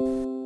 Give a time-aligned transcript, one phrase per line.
[0.00, 0.39] And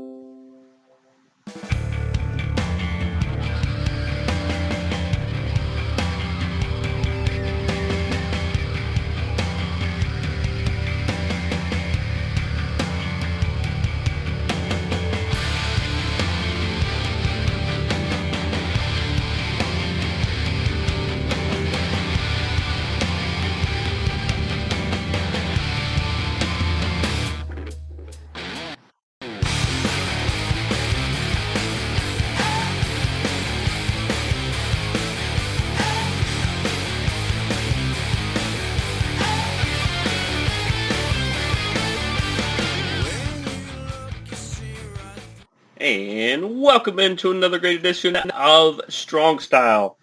[46.64, 49.98] welcome into another great edition of Strong Style,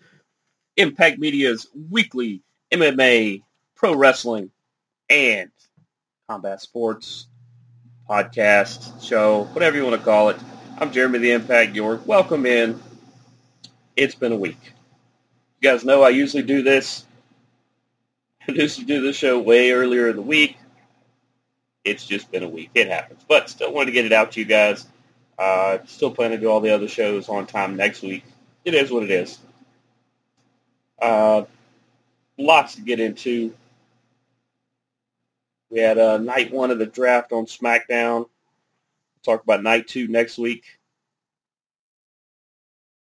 [0.77, 3.41] Impact Media's weekly MMA,
[3.73, 4.51] pro wrestling,
[5.09, 5.49] and
[6.29, 7.25] combat sports
[8.07, 10.37] podcast, show, whatever you want to call it.
[10.77, 12.05] I'm Jeremy the Impact York.
[12.05, 12.79] Welcome in.
[13.95, 14.59] It's been a week.
[15.61, 17.05] You guys know I usually do this.
[18.47, 20.57] I usually do this show way earlier in the week.
[21.83, 22.69] It's just been a week.
[22.75, 23.25] It happens.
[23.27, 24.85] But still wanted to get it out to you guys.
[25.41, 28.23] Uh, still plan to do all the other shows on time next week.
[28.63, 29.39] It is what it is.
[31.01, 31.45] Uh,
[32.37, 33.51] lots to get into.
[35.71, 38.17] We had uh, night one of the draft on SmackDown.
[38.19, 38.27] We'll
[39.25, 40.63] talk about night two next week.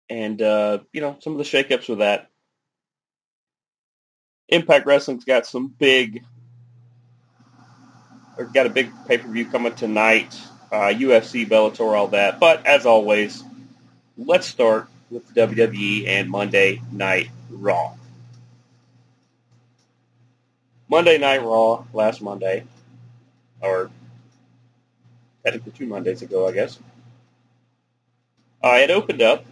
[0.09, 2.31] And, uh, you know, some of the shakeups with that.
[4.47, 6.23] Impact Wrestling's got some big,
[8.35, 10.35] or got a big pay-per-view coming tonight
[10.71, 12.39] uh, UFC, Bellator, all that.
[12.39, 13.43] But as always,
[14.17, 17.93] let's start with WWE and Monday Night Raw.
[20.87, 22.63] Monday Night Raw last Monday,
[23.61, 23.89] or
[25.43, 26.77] technically two Mondays ago, I guess.
[28.63, 29.45] Uh, it opened up.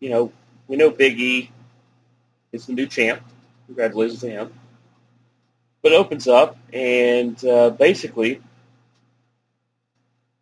[0.00, 0.32] You know,
[0.66, 1.50] we know Big E
[2.52, 3.22] is the new champ.
[3.66, 4.52] Congratulations to him.
[5.82, 8.40] But it opens up, and uh, basically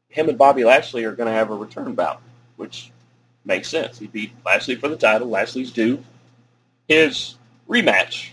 [0.09, 2.22] him and Bobby Lashley are going to have a return bout,
[2.56, 2.91] which
[3.44, 3.99] makes sense.
[3.99, 5.28] He beat Lashley for the title.
[5.28, 6.03] Lashley's due
[6.89, 7.37] his
[7.69, 8.31] rematch.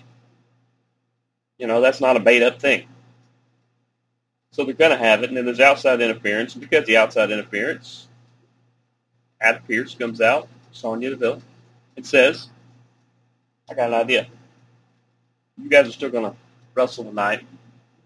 [1.58, 2.88] You know, that's not a made-up thing.
[4.52, 6.54] So they're going to have it, and then there's outside interference.
[6.54, 8.08] And because the outside interference,
[9.42, 11.42] Adam Pearce comes out, Sonya Deville,
[11.96, 12.50] and says,
[13.70, 14.28] I got an idea.
[15.58, 16.38] You guys are still going to
[16.76, 17.46] wrestle tonight,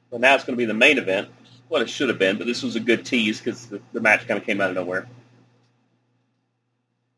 [0.10, 1.30] but now it's going to be the main event
[1.68, 4.28] what it should have been, but this was a good tease because the, the match
[4.28, 5.08] kind of came out of nowhere.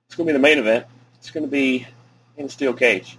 [0.08, 0.86] It's going to be the main event.
[1.20, 1.86] It's going to be
[2.38, 3.18] in a steel cage.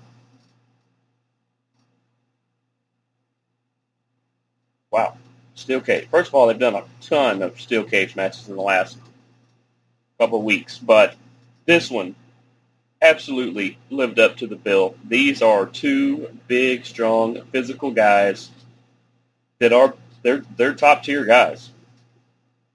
[4.91, 5.17] Wow.
[5.55, 6.09] Steel cage.
[6.11, 8.99] First of all, they've done a ton of steel cage matches in the last
[10.19, 11.15] couple of weeks, but
[11.67, 12.17] this one
[13.01, 14.97] absolutely lived up to the bill.
[15.07, 18.51] These are two big, strong, physical guys
[19.59, 21.71] that are they're they're top tier guys.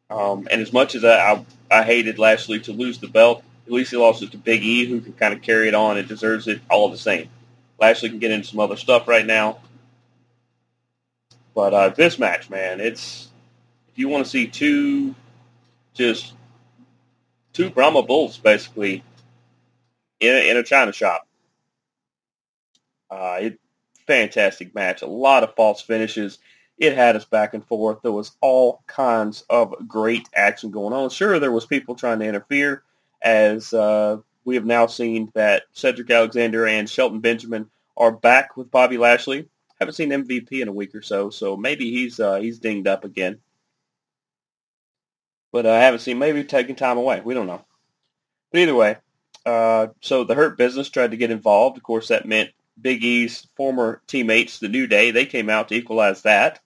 [0.10, 3.72] Um, and as much as I, I, I hated Lashley to lose the belt, at
[3.72, 6.08] least he lost it to Big E, who can kind of carry it on and
[6.08, 7.30] deserves it all the same.
[7.80, 9.60] Lashley can get into some other stuff right now,
[11.54, 13.30] but uh, this match, man, it's
[13.90, 15.16] if you want to see two
[15.94, 16.34] just
[17.54, 19.04] two Brahma bulls basically
[20.20, 21.28] in a, in a china shop.
[23.10, 23.60] Uh, it
[24.06, 26.38] fantastic match, a lot of false finishes
[26.78, 28.02] it had us back and forth.
[28.02, 31.10] There was all kinds of great action going on.
[31.10, 32.84] Sure, there was people trying to interfere,
[33.22, 38.72] as uh, we have now seen that Cedric Alexander and Shelton Benjamin are back with
[38.72, 39.48] Bobby Lashley.
[39.80, 43.04] Haven't seen MVP in a week or so, so maybe he's uh, he's dinged up
[43.04, 43.40] again.
[45.52, 47.22] But I haven't seen maybe taking time away.
[47.24, 47.64] We don't know.
[48.52, 48.98] But either way,
[49.46, 51.78] uh, so the Hurt Business tried to get involved.
[51.78, 55.76] Of course, that meant Big E's former teammates, the New Day, they came out to
[55.76, 56.60] equalize that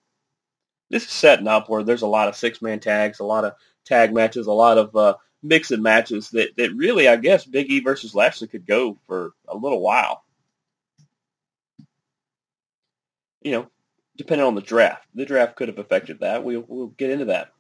[0.90, 3.54] this is setting up where there's a lot of six man tags, a lot of
[3.86, 7.80] tag matches, a lot of uh, mixing matches that, that really, I guess, Big E
[7.80, 10.24] versus Lashley could go for a little while.
[13.42, 13.68] You know,
[14.18, 15.06] depending on the draft.
[15.16, 16.44] The draft could have affected that.
[16.44, 17.54] We'll, we'll get into that.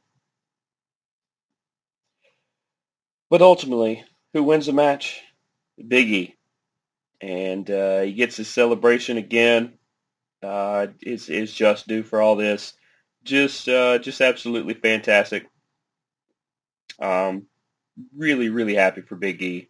[3.30, 4.04] But ultimately,
[4.34, 5.22] who wins the match?
[5.88, 6.36] Big E.
[7.22, 9.74] And uh, he gets his celebration again.
[10.42, 12.74] Uh, is is just due for all this
[13.30, 15.48] just uh, just absolutely fantastic.
[17.00, 17.48] Um,
[18.16, 19.70] really, really happy for Big E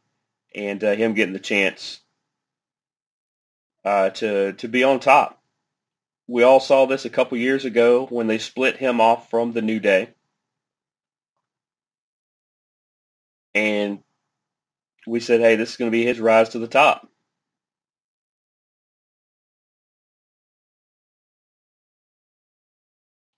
[0.56, 2.00] and uh, him getting the chance
[3.86, 5.42] uh, to to be on top.
[6.28, 9.62] We all saw this a couple years ago when they split him off from the
[9.62, 10.14] New Day.
[13.60, 14.00] and
[15.08, 17.09] we said, hey, this is going to be his rise to the top.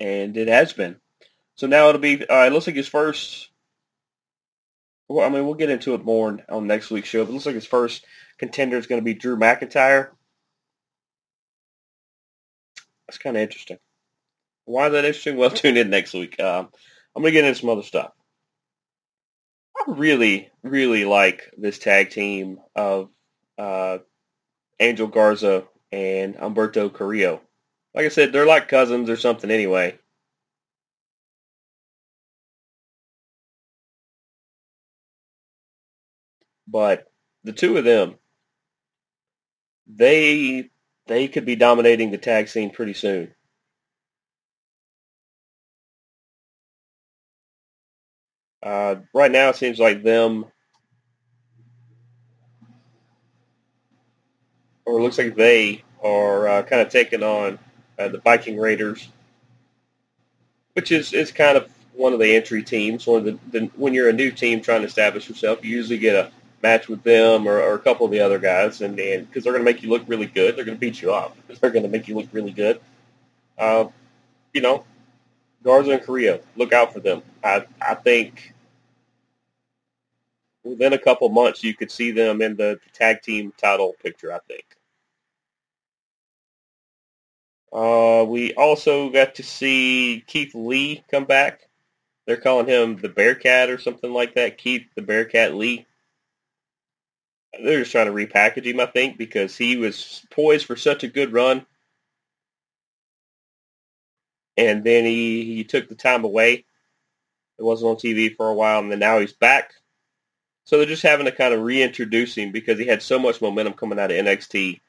[0.02, 0.98] And it has been.
[1.56, 3.50] So now it'll be, uh, it looks like his first,
[5.08, 7.46] well, I mean, we'll get into it more on next week's show, but it looks
[7.46, 8.04] like his first
[8.40, 10.10] contender is going to be Drew McIntyre.
[13.08, 13.78] That's kind of interesting.
[14.66, 15.38] Why is that interesting?
[15.38, 16.40] Well, tune in next week.
[16.40, 16.70] Um,
[17.16, 18.12] I'm going to get into some other stuff.
[19.78, 23.10] I really, really like this tag team of
[23.58, 24.00] uh,
[24.80, 27.42] Angel Garza and Humberto Carrillo.
[27.94, 29.98] Like I said, they're like cousins or something anyway.
[36.68, 37.12] But
[37.44, 38.16] the two of them,
[39.88, 40.70] they
[41.08, 43.34] they could be dominating the tag scene pretty soon.
[48.64, 50.46] Uh, right now, it seems like them,
[54.86, 57.60] or it looks like they are uh, kind of taking on
[58.02, 59.10] uh, the Viking Raiders,
[60.74, 63.06] which is, is kind of one of the entry teams.
[63.06, 66.00] One of the, the when you're a new team trying to establish yourself, you usually
[66.00, 66.32] get a
[66.64, 69.66] match with them or, or a couple of the other guys, and because they're going
[69.66, 71.36] to make you look really good, they're going to beat you up.
[71.62, 72.80] They're going to make you look really good.
[73.58, 73.86] Uh,
[74.54, 74.84] you know,
[75.64, 77.22] Garza and Carrillo, look out for them.
[77.44, 78.54] I I think
[80.64, 84.34] within a couple months you could see them in the tag team title picture.
[84.34, 84.66] I think.
[87.72, 91.70] Uh, we also got to see Keith Lee come back.
[92.28, 94.58] They're calling him the Bearcat or something like that.
[94.58, 95.86] Keith the Bearcat Lee.
[97.64, 101.08] They're just trying to repackage him, I think, because he was poised for such a
[101.08, 101.66] good run.
[104.58, 106.66] And then he, he took the time away.
[107.58, 109.74] It wasn't on TV for a while, and then now he's back.
[110.66, 113.74] So they're just having to kind of reintroduce him because he had so much momentum
[113.74, 114.80] coming out of NXT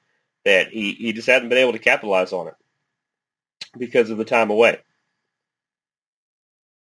[0.45, 2.55] that he, he just hadn't been able to capitalize on it
[3.77, 4.79] because of the time away.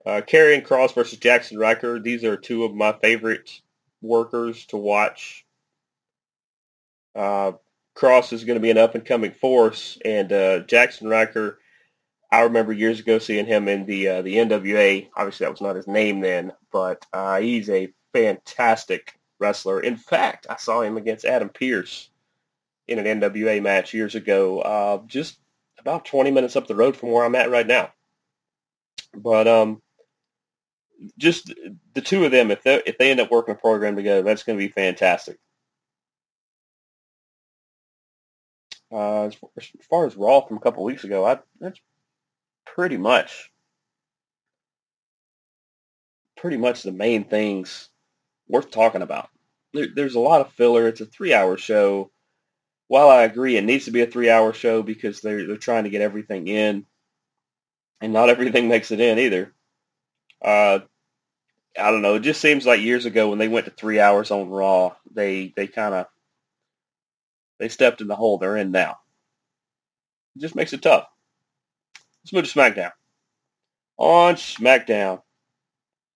[0.06, 2.00] Uh, Kross versus Jaxson Ryker.
[2.00, 3.62] These are two of my favorite
[4.02, 5.46] workers to watch.
[7.16, 7.54] Uh,
[7.96, 11.60] Kross is going to be an up-and-coming force, and uh, Jaxson Ryker,
[12.32, 15.10] I remember years ago seeing him in the uh, the NWA.
[15.16, 19.82] Obviously, that was not his name then, but uh, he's a fantastic wrestler.
[19.82, 22.10] In fact, I saw him against Adam Pearce
[22.88, 25.38] in an NWA match years ago, uh, just
[25.82, 27.92] about 20 minutes up the road from where I'm at right now.
[29.14, 29.82] But um,
[31.18, 31.54] just
[31.94, 34.44] the two of them, if they if they end up working a program together, that's
[34.44, 35.38] going to be fantastic.
[38.92, 39.38] Uh, as,
[39.90, 41.80] far as Raw from a couple weeks ago, I, that's
[42.66, 43.50] pretty much
[46.36, 47.90] pretty much the main things
[48.48, 49.30] worth talking about.
[49.74, 50.88] There, there's a lot of filler.
[50.88, 52.12] It's a three-hour show.
[52.92, 55.90] While I agree it needs to be a three-hour show because they're they're trying to
[55.90, 56.86] get everything in,
[58.02, 59.54] and not everything makes it in either.
[60.44, 60.80] Uh,
[61.80, 62.16] I don't know.
[62.16, 65.54] It just seems like years ago when they went to three hours on Raw, they
[65.56, 66.08] they kind of
[67.60, 68.98] they stepped in the hole they're in now.
[70.36, 71.08] It just makes it tough.
[72.26, 72.92] Let's move to SmackDown.
[73.96, 75.22] On SmackDown,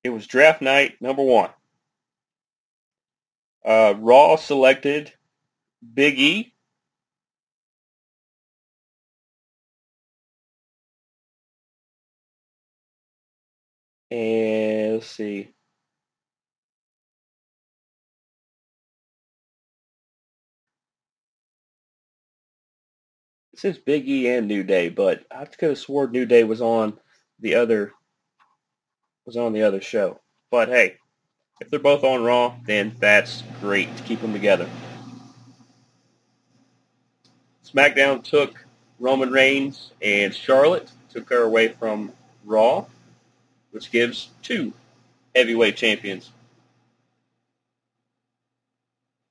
[0.04, 1.51] it was draft night number one.
[3.63, 5.13] Uh, Raw selected
[5.94, 6.51] Big E.
[14.12, 15.52] And let's see.
[23.54, 26.62] It says Big E and New Day, but I could have swore New Day was
[26.62, 27.00] on
[27.40, 27.94] the other
[29.26, 30.20] was on the other show.
[30.52, 30.98] But hey,
[31.62, 34.70] if they're both on Raw, then that's great to keep them together.
[37.66, 38.66] SmackDown took
[39.00, 42.12] Roman Reigns and Charlotte, took her away from
[42.44, 42.86] Raw,
[43.75, 44.72] which gives two
[45.36, 46.32] heavyweight champions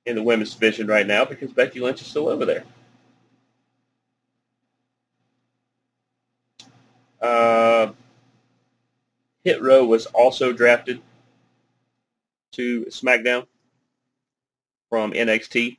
[0.05, 2.63] in the women's division right now because Becky Lynch is still over there.
[7.19, 7.93] Uh,
[9.43, 11.01] Hit Row was also drafted
[12.51, 13.47] to SmackDown
[14.91, 15.77] from NXT.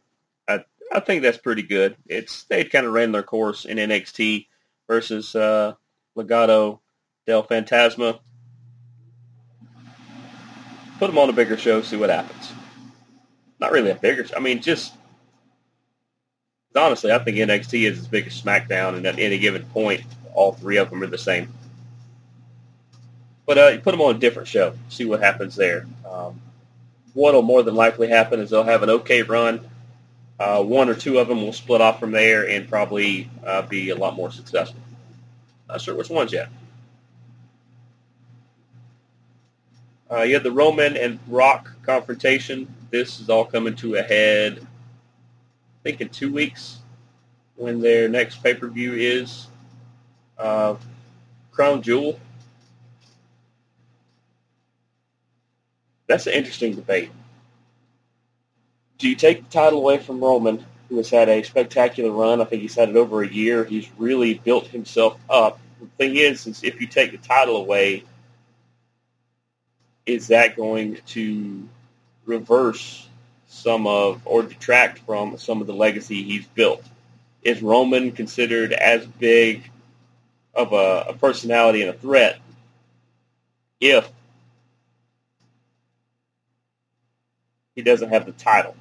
[0.49, 1.97] I I think that's pretty good.
[2.09, 4.49] It's they kind of ran their course in NXT
[4.89, 5.75] versus uh,
[6.17, 6.81] Legado
[7.29, 8.19] del Fantasma.
[10.99, 12.53] Put them on a bigger show, see what happens.
[13.61, 14.25] Not really a bigger.
[14.27, 14.37] Show.
[14.37, 14.95] I mean, just
[16.75, 20.03] honestly, I think NXT is as big as SmackDown, and at any given point,
[20.35, 21.53] all three of them are the same.
[23.47, 25.87] But uh, you put them on a different show, see what happens there.
[26.09, 26.41] Um,
[27.15, 29.61] what'll more than likely happen is they'll have an okay run.
[30.39, 33.91] Uh, one or two of them will split off from there and probably uh, be
[33.91, 34.81] a lot more successful.
[35.69, 36.49] Not sure which ones yet.
[40.11, 42.73] Uh, you had the Roman and Rock confrontation.
[42.91, 46.79] This is all coming to a head, I think, in two weeks
[47.57, 49.49] when their next pay-per-view is.
[50.39, 50.77] Uh,
[51.51, 52.21] Crown Jewel.
[56.07, 57.11] That's an interesting debate.
[58.99, 62.41] Do you take the title away from Roman, who has had a spectacular run?
[62.41, 63.65] I think he's had it over a year.
[63.65, 65.59] He's really built himself up.
[65.81, 68.05] The thing is, is if you take the title away,
[70.07, 71.69] is that going to
[72.25, 73.09] reverse
[73.49, 76.85] some of or detract from some of the legacy he's built?
[77.43, 79.71] Is Roman considered as big
[80.55, 82.39] of a, a personality and a threat
[83.81, 84.09] if
[87.75, 88.77] he doesn't have the title?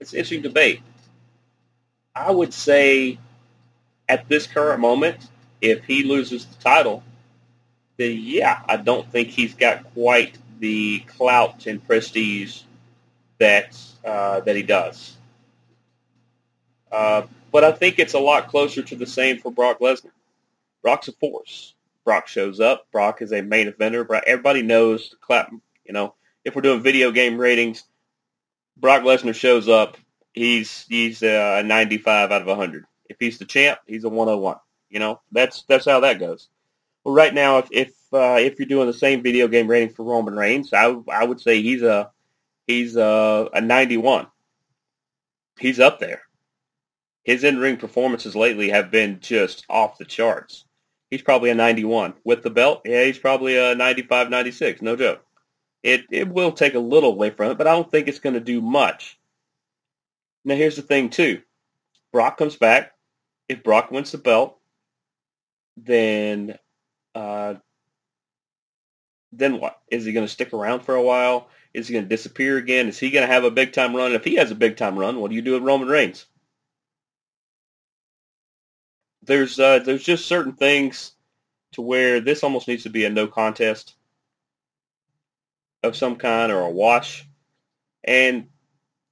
[0.00, 0.80] It's an interesting debate.
[2.14, 3.18] I would say
[4.08, 5.28] at this current moment,
[5.60, 7.02] if he loses the title,
[8.00, 12.62] then yeah, I don't think he's got quite the clout and prestige
[13.38, 15.16] that uh, that he does.
[16.90, 20.12] Uh, but I think it's a lot closer to the same for Brock Lesnar.
[20.82, 21.74] Brock's a force.
[22.04, 22.90] Brock shows up.
[22.90, 24.08] Brock is a main eventer.
[24.26, 25.52] Everybody knows clap.
[25.84, 27.84] You know, if we're doing video game ratings,
[28.78, 29.98] Brock Lesnar shows up.
[30.32, 32.86] He's he's a 95 out of 100.
[33.10, 34.56] If he's the champ, he's a 101.
[34.88, 36.48] You know, that's that's how that goes.
[37.04, 40.36] Well, right now, if uh, if you're doing the same video game rating for Roman
[40.36, 42.10] Reigns, I I would say he's a
[42.66, 44.26] he's a, a 91.
[45.58, 46.22] He's up there.
[47.24, 50.64] His in-ring performances lately have been just off the charts.
[51.10, 52.82] He's probably a 91 with the belt.
[52.84, 54.82] Yeah, he's probably a 95, 96.
[54.82, 55.24] No joke.
[55.82, 58.34] It it will take a little away from it, but I don't think it's going
[58.34, 59.18] to do much.
[60.44, 61.42] Now here's the thing too.
[62.12, 62.92] Brock comes back.
[63.48, 64.58] If Brock wins the belt,
[65.76, 66.58] then
[67.14, 67.54] uh,
[69.32, 69.80] then what?
[69.90, 71.48] Is he going to stick around for a while?
[71.72, 72.88] Is he going to disappear again?
[72.88, 74.12] Is he going to have a big time run?
[74.12, 76.26] If he has a big time run, what do you do with Roman Reigns?
[79.22, 81.12] There's uh, there's just certain things
[81.72, 83.94] to where this almost needs to be a no contest
[85.82, 87.28] of some kind or a wash,
[88.02, 88.48] and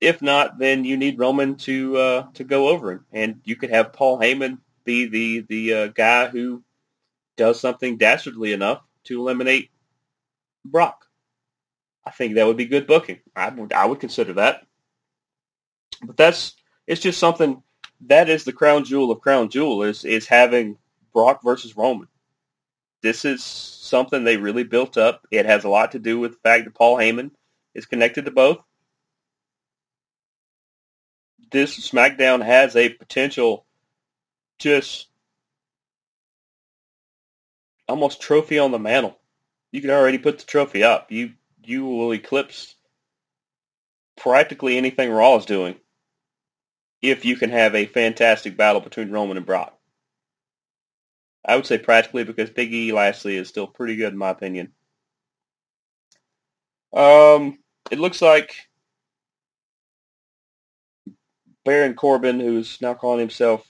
[0.00, 3.70] if not, then you need Roman to uh, to go over him, and you could
[3.70, 6.64] have Paul Heyman be the the uh, guy who
[7.38, 9.70] does something dastardly enough to eliminate
[10.64, 11.06] Brock.
[12.04, 13.20] I think that would be good booking.
[13.34, 14.66] I would I would consider that.
[16.02, 16.54] But that's
[16.86, 17.62] it's just something
[18.02, 20.76] that is the crown jewel of crown jewel is is having
[21.14, 22.08] Brock versus Roman.
[23.02, 25.26] This is something they really built up.
[25.30, 27.30] It has a lot to do with the fact that Paul Heyman
[27.74, 28.58] is connected to both.
[31.50, 33.64] This SmackDown has a potential
[34.58, 35.08] just
[37.88, 39.18] almost trophy on the mantle.
[39.72, 41.10] You can already put the trophy up.
[41.10, 41.32] You
[41.64, 42.74] you will eclipse
[44.16, 45.76] practically anything Raw is doing
[47.02, 49.74] if you can have a fantastic battle between Roman and Brock.
[51.44, 54.72] I would say practically because Big E Lashley is still pretty good in my opinion.
[56.92, 57.58] Um,
[57.90, 58.54] it looks like
[61.64, 63.66] Baron Corbin, who's now calling himself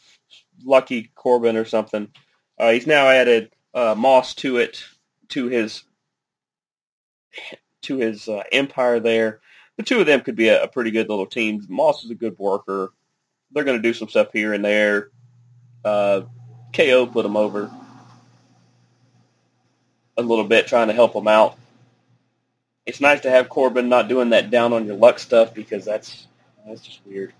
[0.64, 2.08] Lucky Corbin or something,
[2.58, 4.85] uh, he's now added uh, Moss to it,
[5.28, 5.85] to his
[7.82, 9.40] to his uh, empire there.
[9.76, 11.64] The two of them could be a, a, pretty good little team.
[11.68, 12.92] Moss is a good worker.
[13.52, 15.11] They're going to do some stuff here and there.
[15.85, 16.23] Uh,
[16.75, 17.70] KO put them over
[20.16, 21.56] a little bit, trying to help them out.
[22.85, 26.26] It's nice to have Corbin not doing that down on your luck stuff because that's
[26.66, 27.32] that's just weird.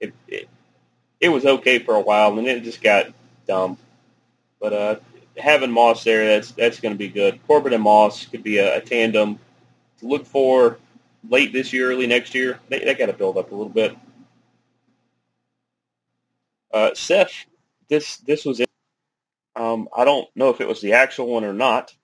[0.00, 0.48] It it,
[1.18, 3.06] it was okay for a while and then it just got
[3.46, 3.78] dumb.
[4.60, 4.96] But uh,
[5.38, 7.40] having Moss there, that's that's going to be good.
[7.46, 9.38] Corbin and Moss could be a, a tandem
[10.00, 10.78] to look for
[11.28, 12.60] late this year, early next year.
[12.68, 13.96] They, they got to build up a little bit.
[16.72, 17.32] Uh, Seth,
[17.88, 18.68] this this was it.
[19.54, 21.94] Um, I don't know if it was the actual one or not,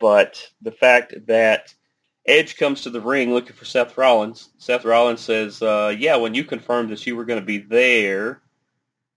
[0.00, 1.74] but the fact that
[2.26, 4.50] Edge comes to the ring looking for Seth Rollins.
[4.58, 8.40] Seth Rollins says, uh, "Yeah, when you confirmed that you were going to be there,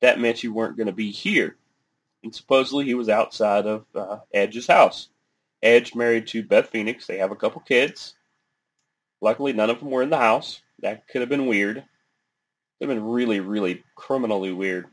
[0.02, 1.58] that meant you weren't going to be here."
[2.26, 5.08] And supposedly he was outside of uh, Edge's house.
[5.64, 7.08] Edge married to Beth Phoenix.
[7.08, 8.16] They have a couple kids.
[9.22, 10.62] Luckily, none of them were in the house.
[10.80, 11.76] That could have been weird.
[11.78, 14.88] Could have been really, really criminally weird.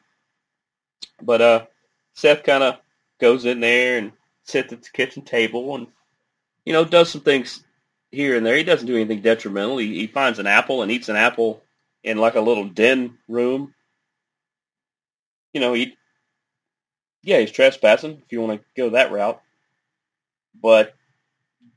[1.20, 1.66] But uh,
[2.14, 2.76] Seth kind of
[3.20, 4.12] goes in there and
[4.44, 5.88] sits at the kitchen table and
[6.64, 7.64] you know, does some things
[8.10, 8.56] here and there.
[8.56, 9.78] He doesn't do anything detrimental.
[9.78, 11.62] He, he finds an apple and eats an apple
[12.04, 13.74] in like a little den room.
[15.52, 15.96] You know, he,
[17.22, 19.40] yeah, he's trespassing if you want to go that route.
[20.60, 20.94] But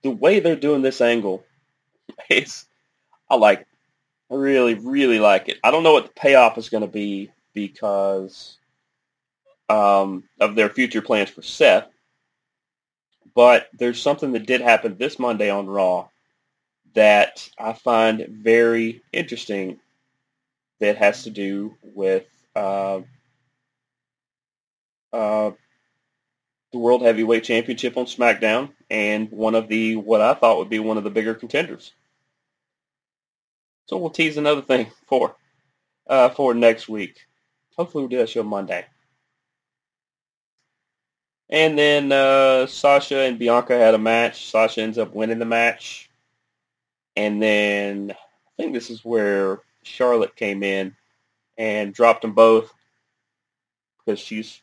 [0.01, 1.43] the way they're doing this angle
[2.29, 2.65] is,
[3.29, 3.67] I like it.
[4.31, 5.59] I really, really like it.
[5.63, 8.57] I don't know what the payoff is going to be because
[9.69, 11.87] um, of their future plans for Seth.
[13.35, 16.07] But there's something that did happen this Monday on Raw
[16.93, 19.79] that I find very interesting
[20.79, 22.25] that has to do with
[22.55, 23.01] uh,
[25.15, 25.51] uh,
[26.71, 30.79] the World Heavyweight Championship on SmackDown and one of the, what I thought would be
[30.79, 31.93] one of the bigger contenders.
[33.87, 35.35] So we'll tease another thing for
[36.07, 37.19] uh, for next week.
[37.77, 38.85] Hopefully we'll do that show Monday.
[41.49, 44.49] And then uh, Sasha and Bianca had a match.
[44.49, 46.09] Sasha ends up winning the match.
[47.15, 50.95] And then I think this is where Charlotte came in
[51.57, 52.73] and dropped them both
[54.03, 54.61] because she's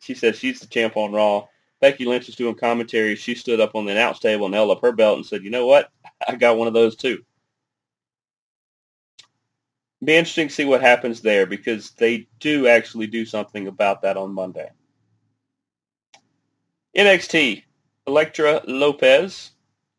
[0.00, 1.46] she says she's the champ on Raw.
[1.80, 3.16] Becky Lynch was doing commentary.
[3.16, 5.50] She stood up on the announce table and held up her belt and said, "You
[5.50, 5.90] know what?
[6.26, 7.24] I got one of those too."
[10.02, 14.16] Be interesting to see what happens there because they do actually do something about that
[14.16, 14.70] on Monday.
[16.96, 17.62] NXT,
[18.06, 19.52] Elektra Lopez,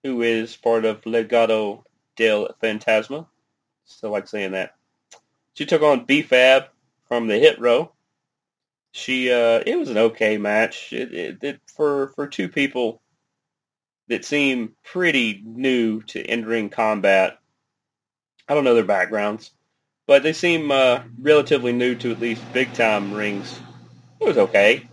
[0.04, 1.84] who is part of Legado
[2.16, 3.28] del Fantasma.
[3.86, 4.76] Still like saying that.
[5.54, 6.66] She took on B-Fab
[7.08, 7.92] from the Hit Row.
[8.92, 10.92] She, uh, it was an okay match.
[10.92, 13.02] It, it, it, for for two people
[14.08, 17.40] that seem pretty new to in-ring combat.
[18.50, 19.52] I don't know their backgrounds,
[20.08, 23.58] but they seem uh, relatively new to at least big-time rings.
[24.20, 24.88] It was okay.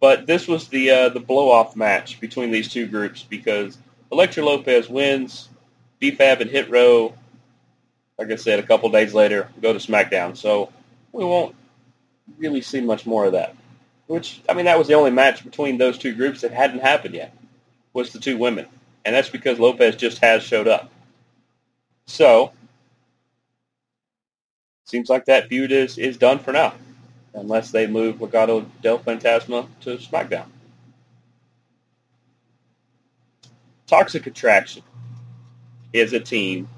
[0.00, 3.78] But this was the uh, the blow off match between these two groups because
[4.10, 5.48] Elektra Lopez wins,
[5.98, 7.14] B-Fab and Hit Row.
[8.18, 10.36] Like I said, a couple days later, go to SmackDown.
[10.36, 10.72] So
[11.12, 11.54] we won't
[12.36, 13.56] really see much more of that.
[14.06, 17.14] Which I mean, that was the only match between those two groups that hadn't happened
[17.14, 17.34] yet.
[17.92, 18.66] Was the two women,
[19.04, 20.90] and that's because Lopez just has showed up.
[22.06, 22.52] So
[24.84, 26.74] seems like that feud is is done for now
[27.34, 30.46] unless they move Legado del Fantasma to SmackDown.
[33.86, 34.82] Toxic Attraction
[35.92, 36.68] is a team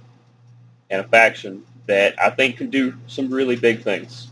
[0.90, 4.29] and a faction that I think can do some really big things.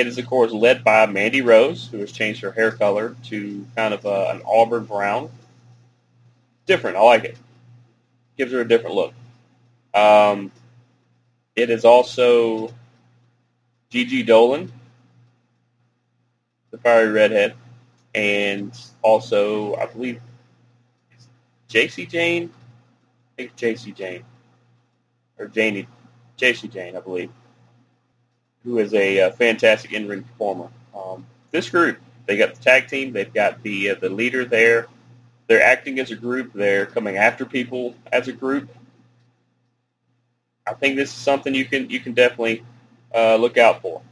[0.00, 3.66] It is, of course, led by Mandy Rose, who has changed her hair color to
[3.76, 5.28] kind of a, an auburn brown.
[6.64, 6.96] Different.
[6.96, 7.36] I like it.
[8.38, 9.12] Gives her a different look.
[9.92, 10.52] Um,
[11.54, 12.72] it is also
[13.90, 14.72] Gigi Dolan,
[16.70, 17.54] the fiery redhead,
[18.14, 20.22] and also I believe
[21.68, 22.48] Jacy Jayne.
[22.48, 24.24] I think Jacy Jayne
[25.38, 25.86] or Janie
[26.38, 27.30] JC Jane, I believe,
[28.64, 30.68] who is a uh, fantastic in-ring performer.
[30.94, 34.86] Um, this group, they got the tag team, they've got the uh, the leader there.
[35.46, 36.52] They're acting as a group.
[36.52, 38.68] They're coming after people as a group.
[40.64, 42.62] I think this is something you can you can definitely
[43.14, 44.02] uh, look out for.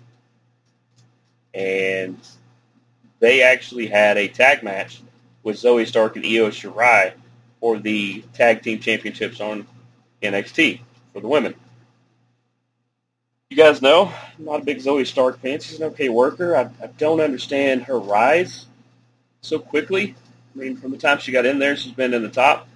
[1.54, 2.18] And
[3.20, 5.00] they actually had a tag match
[5.42, 7.12] with Zoey Stark and Io Shirai
[7.60, 9.66] for the tag team championships on
[10.22, 10.80] NXT
[11.12, 11.54] for the women.
[13.50, 15.60] You guys know, I'm not a big Zoey Stark fan.
[15.60, 16.54] She's an okay worker.
[16.54, 18.66] I, I don't understand her rise
[19.40, 20.14] so quickly.
[20.54, 22.68] I mean, from the time she got in there, she's been in the top.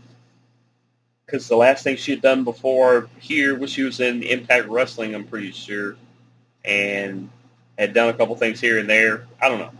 [1.26, 5.14] Because the last thing she had done before here was she was in Impact Wrestling,
[5.14, 5.96] I'm pretty sure,
[6.64, 7.28] and
[7.76, 9.26] had done a couple things here and there.
[9.40, 9.72] I don't know.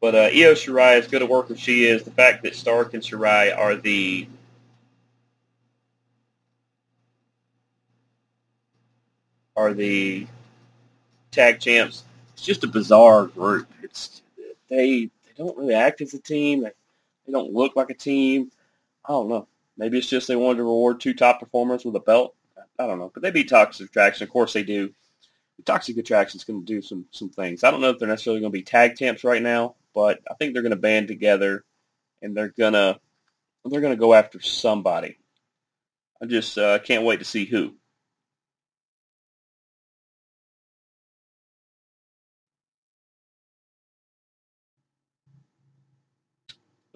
[0.00, 3.02] But uh, Io Shirai, as good a worker she is, the fact that Stark and
[3.02, 4.28] Shirai are the
[9.56, 10.26] are the
[11.30, 13.68] tag champs, it's just a bizarre group.
[13.82, 14.22] It's
[14.68, 16.62] they they don't really act as a team.
[16.62, 16.70] They,
[17.26, 18.50] they don't look like a team.
[19.04, 19.46] I don't know.
[19.76, 22.34] Maybe it's just they wanted to reward two top performers with a belt.
[22.78, 23.10] I don't know.
[23.12, 24.24] But they beat Toxic Attraction.
[24.24, 24.92] Of course they do.
[25.64, 27.64] Toxic Attraction is going to do some some things.
[27.64, 30.34] I don't know if they're necessarily going to be tag champs right now, but I
[30.34, 31.64] think they're going to band together
[32.22, 32.98] and they're gonna
[33.64, 35.18] they're gonna go after somebody.
[36.22, 37.74] I just uh, can't wait to see who.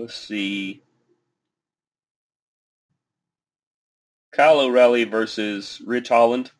[0.04, 0.82] Let's see.
[4.32, 6.50] Kyle O'Reilly versus Ridge Holland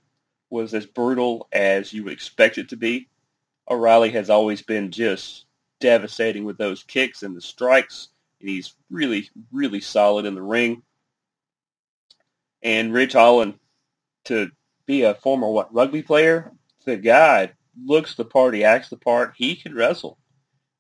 [0.49, 3.07] was as brutal as you would expect it to be.
[3.69, 5.45] O'Reilly has always been just
[5.79, 8.09] devastating with those kicks and the strikes.
[8.41, 10.83] and he's really, really solid in the ring.
[12.63, 13.59] And Ridge Holland,
[14.25, 14.53] to
[14.87, 16.51] be a former what rugby player,
[16.87, 17.53] the guy
[17.85, 20.17] looks the part, he acts the part, he can wrestle.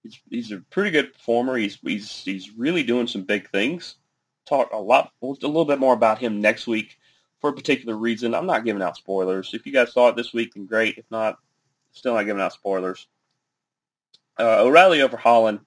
[0.04, 1.56] He's, he's a pretty good performer.
[1.56, 3.96] He's he's he's really doing some big things.
[4.46, 6.98] Talk a lot, a little bit more about him next week
[7.40, 8.34] for a particular reason.
[8.34, 9.54] I'm not giving out spoilers.
[9.54, 10.98] If you guys saw it this week, then great.
[10.98, 11.38] If not,
[11.92, 13.06] still not giving out spoilers.
[14.38, 15.60] Uh, O'Reilly over Holland.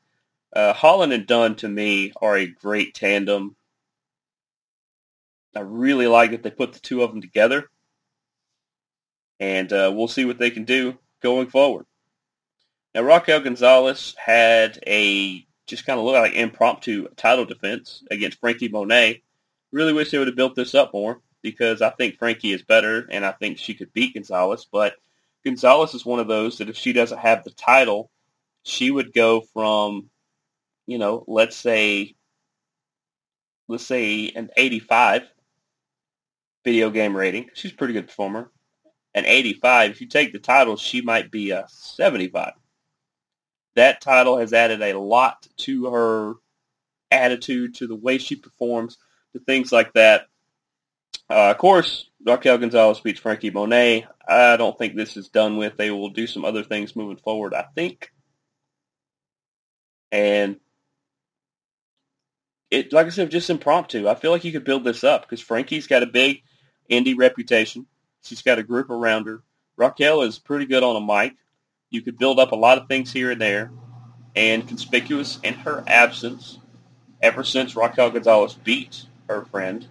[0.53, 3.55] Uh, Holland and Dunn to me are a great tandem.
[5.55, 7.67] I really like that they put the two of them together,
[9.39, 11.87] and uh, we'll see what they can do going forward.
[12.97, 18.69] Now Raquel Gonzalez had a just kind of look like impromptu title defense against Franky
[18.69, 19.21] Monet.
[19.71, 23.07] Really wish they would have built this up more because I think Frankie is better
[23.11, 24.65] and I think she could beat Gonzalez.
[24.71, 24.95] But
[25.45, 28.09] Gonzalez is one of those that if she doesn't have the title,
[28.63, 30.09] she would go from,
[30.87, 32.15] you know, let's say,
[33.67, 35.21] let's say an 85
[36.65, 37.51] video game rating.
[37.53, 38.49] She's a pretty good performer.
[39.13, 39.91] An 85.
[39.91, 42.53] If you take the title, she might be a 75
[43.77, 46.33] that title has added a lot to her
[47.11, 48.97] attitude, to the way she performs,
[49.33, 50.27] to things like that.
[51.29, 54.07] Uh, of course, Raquel Gonzalez beats Franky Monet.
[54.27, 55.77] I don't think this is done with.
[55.77, 58.11] They will do some other things moving forward, I think.
[60.11, 60.57] And
[62.71, 64.07] it, like I said, just impromptu.
[64.07, 66.43] I feel like you could build this up because Frankie's got a big
[66.89, 67.85] indie reputation.
[68.23, 69.43] She's got a group around her.
[69.77, 71.35] Raquel is pretty good on a mic.
[71.89, 73.71] You could build up a lot of things here and there.
[74.35, 76.59] And conspicuous in her absence,
[77.21, 79.87] ever since Raquel Gonzalez beat her friend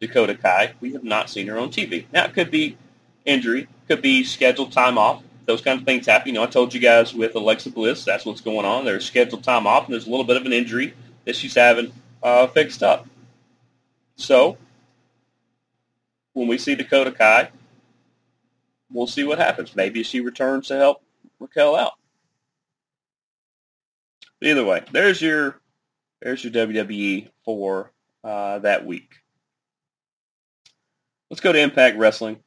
[0.00, 2.06] Dakota Kai, we have not seen her on TV.
[2.12, 2.76] Now, it could be
[3.24, 5.22] injury, could be scheduled time off.
[5.46, 6.28] Those kind of things happen.
[6.28, 8.84] You know, I told you guys with Alexa Bliss, that's what's going on.
[8.84, 11.92] There's scheduled time off, and there's a little bit of an injury that she's having
[12.22, 13.06] uh, fixed up.
[14.16, 14.58] So,
[16.32, 17.50] when we see Dakota Kai,
[18.92, 19.74] we'll see what happens.
[19.74, 21.02] Maybe she returns to help
[21.40, 21.94] Raquel out.
[24.40, 25.60] Either way, there's your
[26.20, 27.92] there's your WWE for
[28.24, 29.14] uh, that week.
[31.30, 32.38] Let's go to Impact Wrestling,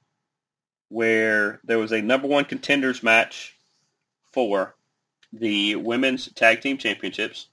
[0.89, 3.57] where there was a number one contenders match
[4.31, 4.75] for
[5.33, 7.47] the women's tag team championships.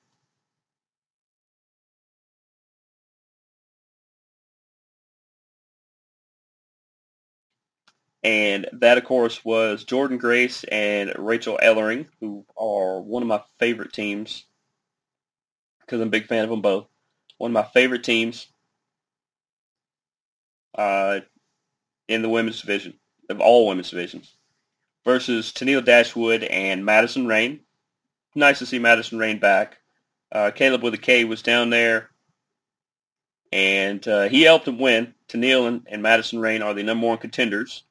[8.25, 13.43] And that, of course, was Jordynne Grace and Rachel Ellering, who are one of my
[13.59, 14.45] favorite teams
[15.93, 16.87] because I'm a big fan of them both.
[17.37, 18.47] One of my favorite teams
[20.75, 21.21] uh,
[22.09, 22.95] in the women's division,
[23.29, 24.35] of all women's divisions,
[25.05, 27.61] versus Tenille Dashwood and Madison Rayne.
[28.35, 29.79] Nice to see Madison Rayne back.
[30.31, 32.09] Uh, Caleb with a K was down there,
[33.53, 35.13] and uh, he helped them win.
[35.29, 37.83] Tenille and, and Madison Rayne are the number one contenders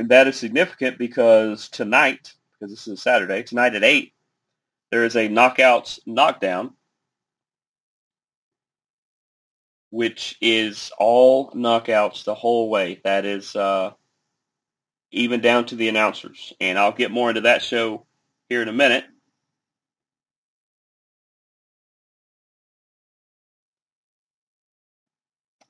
[0.00, 4.14] and that is significant because tonight, because this is a Saturday, tonight at 8,
[4.90, 6.72] there is a knockouts knockdown,
[9.90, 12.98] which is all knockouts the whole way.
[13.04, 13.92] That is uh,
[15.10, 16.54] even down to the announcers.
[16.62, 18.06] And I'll get more into that show
[18.48, 19.04] here in a minute.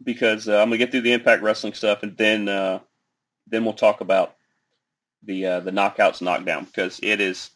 [0.00, 2.78] Because uh, I'm going to get through the Impact Wrestling stuff and then uh,
[3.50, 4.36] then we'll talk about
[5.24, 7.50] the uh, the knockouts knockdown because it is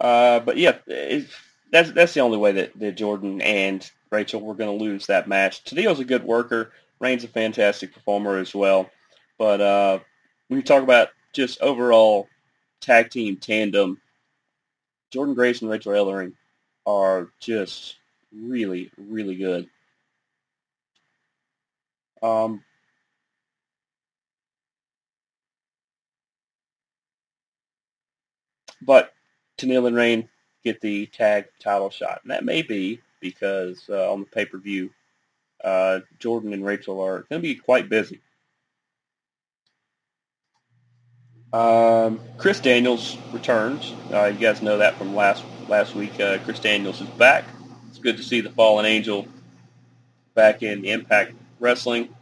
[0.00, 0.78] Uh, but yeah,
[1.72, 5.28] that's that's the only way that, that Jordynne and Rachel were going to lose that
[5.28, 5.64] match.
[5.64, 6.72] Tenille's a good worker.
[7.00, 8.90] Rayne's a fantastic performer as well.
[9.38, 9.98] But uh,
[10.48, 12.28] when you talk about just overall
[12.80, 14.00] tag team tandem,
[15.12, 16.32] Jordynne Grace and Rachel Ellering
[16.86, 17.96] are just
[18.32, 19.68] really, really good.
[22.22, 22.64] Um,
[28.80, 29.12] but
[29.58, 30.28] Tenille and Rayne
[30.64, 34.90] get the tag title shot, and that may be because uh, on the pay-per-view,
[35.64, 38.20] uh, Jordynne and Rachel are going to be quite busy.
[41.56, 43.94] Um, Chris Daniels returns.
[44.12, 46.20] Uh, you guys know that from last last week.
[46.20, 47.44] Uh, Chris Daniels is back.
[47.88, 49.26] It's good to see the Fallen Angel
[50.34, 52.14] back in Impact Wrestling,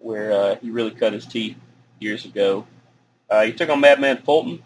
[0.00, 1.56] where uh, he really cut his teeth
[1.98, 2.66] years ago.
[3.30, 4.62] Uh, he took on Madman Fulton,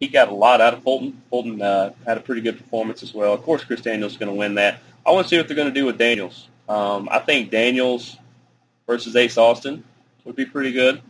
[0.00, 1.22] he got a lot out of Fulton.
[1.30, 3.32] Fulton uh, had a pretty good performance as well.
[3.32, 4.80] Of course, Chris Daniels is going to win that.
[5.06, 6.48] I want to see what they're going to do with Daniels.
[6.68, 8.16] Um, I think Daniels
[8.84, 9.84] versus Ace Austin
[10.24, 11.00] would be pretty good.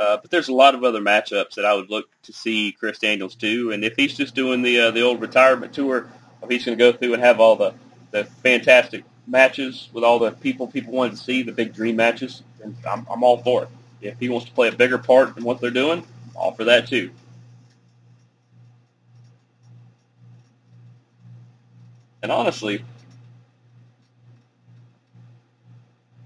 [0.00, 2.98] Uh, but there's a lot of other matchups that I would look to see Chris
[2.98, 3.70] Daniels do.
[3.72, 6.08] And if he's just doing the uh, the old retirement tour,
[6.42, 7.74] if he's going to go through and have all the,
[8.10, 12.42] the fantastic matches with all the people people wanted to see, the big dream matches,
[12.58, 13.68] then I'm, I'm all for it.
[14.00, 15.98] If he wants to play a bigger part in what they're doing,
[16.30, 17.10] I'm all for that too.
[22.22, 22.82] And honestly,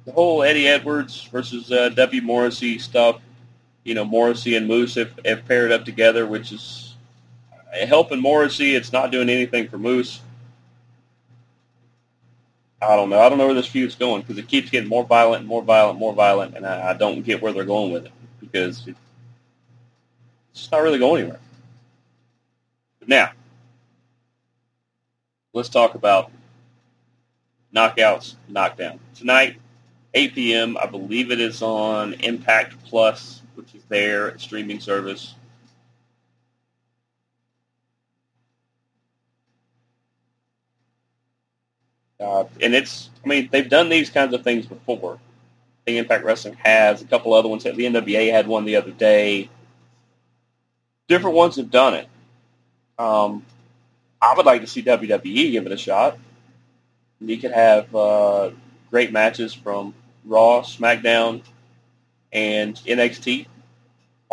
[0.04, 2.22] the whole Eddie Edwards versus uh, W.
[2.22, 3.20] Morrissey stuff,
[3.85, 6.94] you know, Morrissey and Moose have, have paired up together, which is
[7.87, 8.75] helping Morrissey.
[8.75, 10.20] It's not doing anything for Moose.
[12.81, 13.20] I don't know.
[13.20, 15.62] I don't know where this feud's going because it keeps getting more violent and more
[15.62, 18.97] violent, more violent, and I, I don't get where they're going with it because it,
[20.53, 21.40] it's not really going anywhere.
[22.99, 23.31] But now,
[25.53, 26.31] let's talk about
[27.75, 29.01] knockouts, knockdown.
[29.14, 29.57] Tonight,
[30.12, 35.35] 8 p.m., I believe it is on Impact Plus, which is their streaming service.
[42.20, 45.18] Uh, and it's, I mean, they've done these kinds of things before.
[45.87, 47.64] The Impact Wrestling has a couple other ones.
[47.64, 49.48] The NWA had one the other day.
[51.09, 52.09] Different ones have done it.
[52.98, 53.44] Um,
[54.20, 56.18] I would like to see WWE give it a shot.
[57.20, 58.50] You could have uh,
[58.90, 61.42] great matches from Raw, SmackDown,
[62.33, 63.46] and NXT.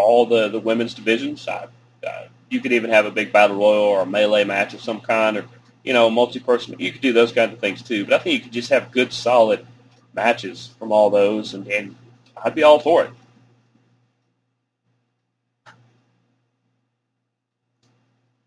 [0.01, 1.47] All the, the women's divisions.
[1.47, 1.67] I,
[2.05, 5.01] uh, you could even have a big battle royal or a melee match of some
[5.01, 5.45] kind, or
[5.83, 6.75] you know, multi-person.
[6.79, 8.05] You could do those kinds of things too.
[8.05, 9.65] But I think you could just have good, solid
[10.13, 11.95] matches from all those, and, and
[12.43, 13.11] I'd be all for it.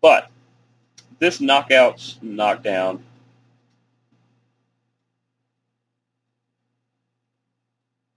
[0.01, 0.29] But
[1.19, 3.03] this knockouts knockdown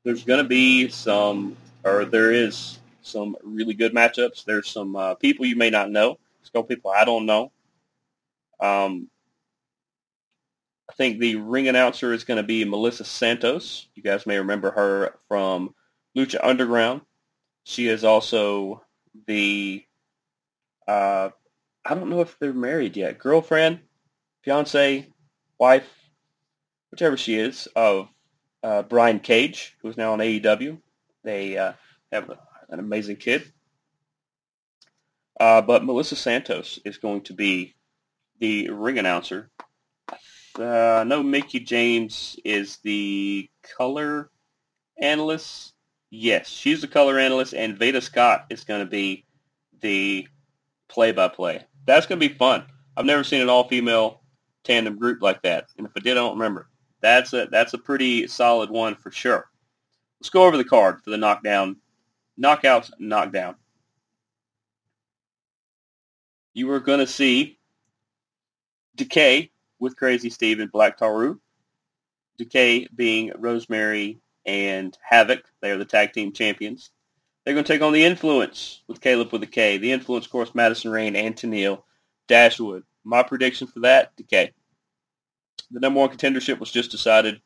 [0.09, 4.45] there's going to be some or there is some really good matchups.
[4.45, 6.19] There's some uh, people you may not know.
[6.45, 7.53] A couple people i don't know.
[8.61, 9.09] Um,
[10.89, 13.87] i think the ring announcer is going to be melissa santos.
[13.95, 15.75] You guys may remember her from
[16.17, 17.03] lucha underground.
[17.65, 18.83] She is also
[19.27, 19.85] the
[20.87, 21.31] uh,
[21.85, 23.19] I don't know if they're married yet.
[23.19, 23.81] Girlfriend,
[24.43, 25.07] fiance,
[25.59, 25.89] wife,
[26.91, 28.09] whichever she is, of
[28.63, 30.79] uh, Brian Cage, who's now on AEW.
[31.25, 31.75] They uh,
[32.11, 32.31] have
[32.69, 33.53] an amazing kid.
[35.39, 37.75] Uh, but Melissa Santos is going to be
[38.41, 39.51] the ring announcer.
[40.59, 44.31] Uh, no, Mickie James is the color
[45.01, 45.75] analyst.
[46.11, 49.25] Yes, she's the color analyst, and Veda Scott is going to be
[49.81, 50.27] the
[50.89, 52.65] play-by-play that's going to be fun.
[52.97, 54.21] I've never seen an all-female
[54.63, 56.69] tandem group like that, and if I did, I don't remember.
[57.01, 59.49] That's a that's a pretty solid one for sure.
[60.21, 61.77] Let's go over the card for the knockdown,
[62.41, 63.57] knockouts, knockdown.
[66.55, 67.59] You are going to see
[68.97, 71.37] Decay with Crazy Steve and Black Taurus.
[72.37, 75.45] Decay being Rosemary and Havoc.
[75.61, 76.91] They are the tag team champions.
[77.45, 79.79] They're going to take on the Influence with Caleb with a K.
[79.79, 81.83] The Influence, of course, Madison Rayne and Tenille
[82.29, 82.85] Dashwood.
[83.05, 84.53] My prediction for that, Decay.
[85.71, 87.41] The number one contendership was just decided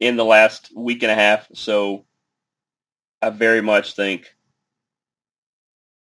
[0.00, 2.06] in the last week and a half, so
[3.22, 4.34] I very much think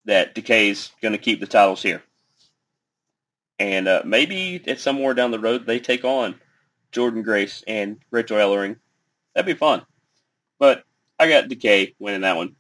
[0.05, 2.03] that Decay's going to keep the titles here.
[3.59, 6.35] And uh, maybe at somewhere down the road they take on
[6.93, 8.77] Jordynne Grace and Rachel Ellering.
[9.35, 9.83] That'd be fun.
[10.59, 10.85] But
[11.19, 12.57] I got Decay winning that one.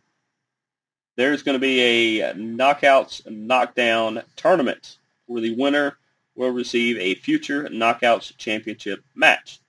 [1.16, 1.80] There's going to be
[2.20, 5.98] a knockouts knockdown tournament where the winner
[6.34, 9.60] will receive a future knockouts championship match.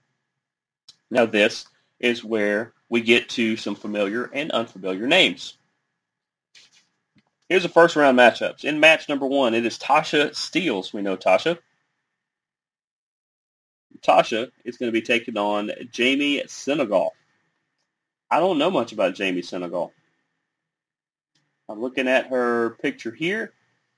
[1.12, 1.66] Now this
[2.00, 5.58] is where we get to some familiar and unfamiliar names.
[7.49, 8.63] Here's the first round matchups.
[8.63, 10.93] In match number one, it is Tasha Steelz.
[10.93, 11.58] We know Tasha.
[14.01, 17.15] Tasha is going to be taking on Jamie Senegal.
[18.29, 19.91] I don't know much about Jamie Senegal.
[21.67, 23.53] I'm looking at her picture here.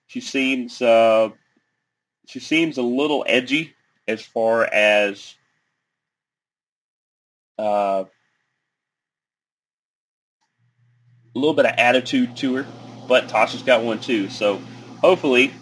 [0.07, 1.31] She seems uh,
[2.27, 3.73] she seems a little edgy
[4.07, 5.35] as far as
[7.57, 8.05] uh,
[11.35, 12.65] a little bit of attitude to her,
[13.07, 14.29] but Tasha's got one too.
[14.29, 14.61] So
[15.01, 15.53] hopefully,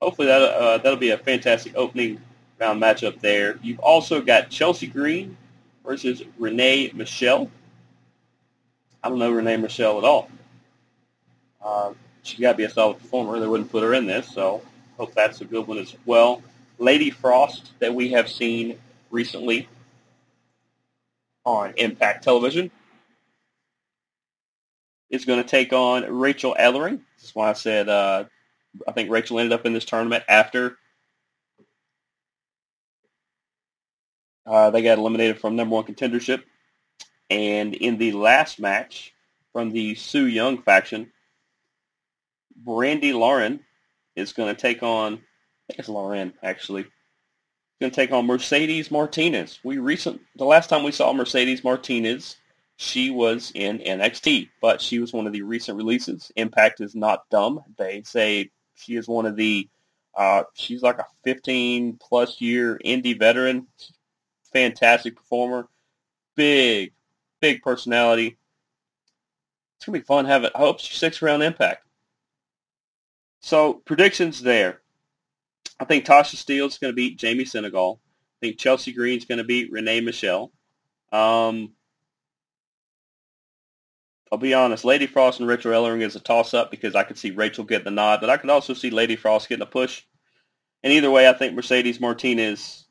[0.00, 2.20] hopefully that uh, that'll be a fantastic opening
[2.60, 3.58] round matchup there.
[3.62, 5.36] You've also got Chelsea Green
[5.84, 7.50] versus Renee Michelle.
[9.02, 10.30] I don't know Renee Michelle at all.
[11.62, 13.40] Uh, she's got to be a solid performer.
[13.40, 14.62] They wouldn't put her in this, so
[14.96, 16.42] hope that's a good one as well.
[16.78, 18.78] Lady Frost that we have seen
[19.10, 19.68] recently
[21.44, 22.70] on Impact Television
[25.10, 27.00] is going to take on Rachel Ellering.
[27.18, 28.24] That's why I said uh,
[28.86, 30.76] I think Rachel ended up in this tournament after
[34.46, 36.42] uh, they got eliminated from number one contendership.
[37.30, 39.12] And in the last match
[39.52, 41.10] from the Su Yung faction,
[42.64, 43.60] Brandi Lauren
[44.14, 45.18] is going to take on, I
[45.68, 46.86] think it's Lauren actually,
[47.80, 49.58] going to take on Mercedes Martinez.
[49.64, 52.36] We recent the last time we saw Mercedes Martinez,
[52.76, 56.30] she was in NXT, but she was one of the recent releases.
[56.36, 57.60] Impact is not dumb.
[57.78, 59.68] They say she is one of the
[60.14, 63.66] uh, she's like a 15 plus year indie veteran,
[64.52, 65.68] fantastic performer,
[66.34, 66.92] big,
[67.40, 68.38] big personality.
[69.76, 70.50] It's gonna be fun having.
[70.54, 71.86] I hope she sticks around Impact.
[73.40, 74.80] So predictions there.
[75.78, 78.00] I think Tasha Steelz is going to beat Jamie Senegal.
[78.02, 80.50] I think Chelsea Green is going to beat Renee Michelle.
[81.12, 81.75] Um,
[84.32, 87.30] I'll be honest, Lady Frost and Rachel Ellering is a toss-up because I could see
[87.30, 90.02] Rachel getting the nod, but I could also see Lady Frost getting a push.
[90.82, 92.86] And either way, I think Mercedes Martinez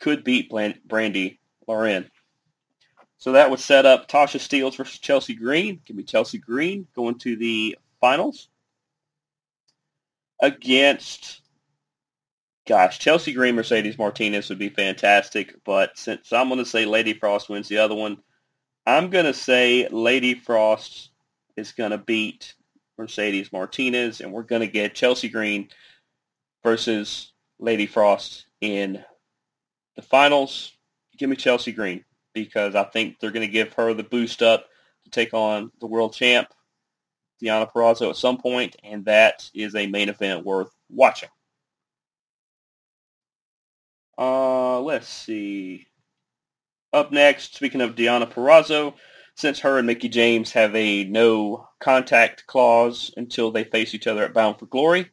[0.00, 2.10] could beat Brandi Lauren.
[3.16, 5.80] So that would set up Tasha Steelz versus Chelsea Green.
[5.86, 8.48] Give me Chelsea Green going to the finals
[10.42, 11.40] against,
[12.68, 15.54] gosh, Chelsea Green, Mercedes Martinez would be fantastic.
[15.64, 18.18] But since I'm going to say Lady Frost wins the other one,
[18.86, 21.10] I'm going to say Lady Frost
[21.56, 22.54] is going to beat
[22.98, 25.68] Mercedes Martinez, and we're going to get Chelsea Green
[26.62, 29.02] versus Lady Frost in
[29.96, 30.72] the finals.
[31.16, 34.66] Give me Chelsea Green because I think they're going to give her the boost up
[35.04, 36.48] to take on the world champ
[37.42, 41.28] Deonna Purrazzo at some point, and that is a main event worth watching.
[44.16, 45.86] Uh, let's see.
[46.94, 48.94] Up next, speaking of Deonna Purrazzo,
[49.34, 54.24] since her and Mickie James have a no contact clause until they face each other
[54.24, 55.10] at Bound for Glory,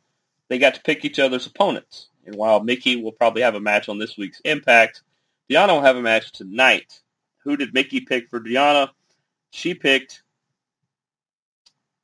[0.48, 2.10] they got to pick each other's opponents.
[2.24, 5.02] And while Mickie will probably have a match on this week's Impact,
[5.50, 7.02] Deonna will have a match tonight.
[7.46, 8.90] Who did Mickie pick for Deonna?
[9.50, 10.22] She picked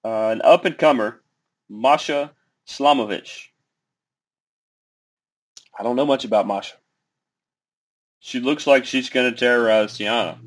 [0.04, 1.22] uh, an up-and-comer,
[1.70, 2.32] Masha
[2.68, 3.50] Slamovich.
[5.78, 6.78] I don't know much about Masha.
[8.20, 10.38] She looks like she's going to terrorize Deonna.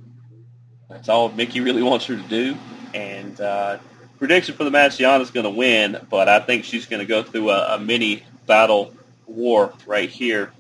[0.89, 2.57] That's all Mickie really wants her to do.
[2.93, 3.79] And uh,
[4.19, 7.23] prediction for the match, Deonna's going to win, but I think she's going to go
[7.23, 8.93] through a, a mini battle
[9.27, 10.53] war right here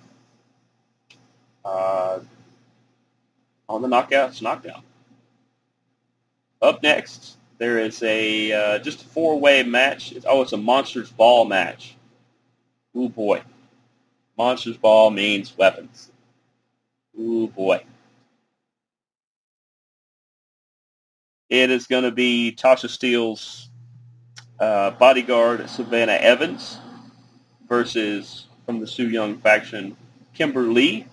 [1.64, 2.20] uh,
[3.68, 4.83] on the Knockouts Knockdown.
[6.62, 10.12] Up next, there is a uh, just a four-way match.
[10.12, 11.96] It's, oh, it's a Monsters Ball match.
[12.94, 13.42] Oh boy,
[14.37, 16.11] Monsters Ball means weapons.
[17.23, 17.85] Oh boy.
[21.51, 23.69] It is going to be Tasha Steelz's
[24.59, 26.79] uh, bodyguard Savannah Evans
[27.69, 29.97] versus from the Su Yung faction
[30.33, 31.07] Kimber Lee.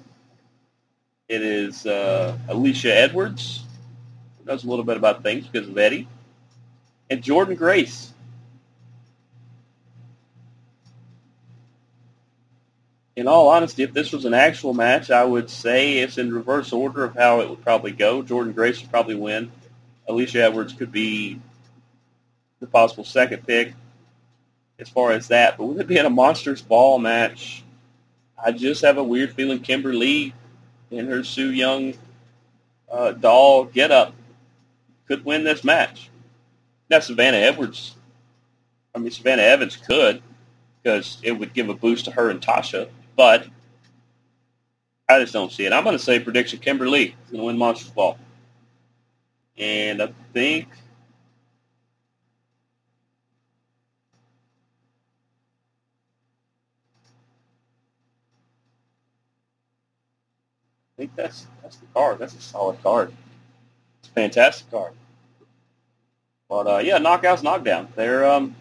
[1.28, 3.66] It is uh, Alisha Edwards,
[4.46, 6.08] knows a little bit about things because of Eddie
[7.10, 8.14] and Jordynne Grace.
[13.18, 16.72] In all honesty, if this was an actual match, I would say it's in reverse
[16.72, 18.22] order of how it would probably go.
[18.22, 19.52] Jordynne Grace would probably win.
[20.08, 21.42] Alisha Edwards could be
[22.60, 23.74] the possible second pick
[24.78, 25.58] as far as that.
[25.58, 27.64] But with it being a Monsters Ball match,
[28.38, 30.36] I just have a weird feeling Kimber Lee
[30.92, 31.96] in her Su Yung
[32.92, 34.14] uh, doll getup
[35.08, 36.12] could win this match.
[36.88, 37.96] Now Savannah Edwards,
[38.94, 40.22] I mean Savannah Evans could
[40.84, 43.48] because it would give a boost to her and Tasha, but
[45.10, 45.74] I just don't see it.
[45.74, 48.18] I'm going to say prediction Kimber Lee is going to win Monsters Ball.
[49.58, 50.68] And I think
[60.98, 62.20] I think that's that's the card.
[62.20, 63.12] That's a solid card.
[64.00, 64.94] It's a fantastic card.
[66.48, 67.88] But uh, yeah, knockouts, knockdown.
[67.96, 68.56] They're um,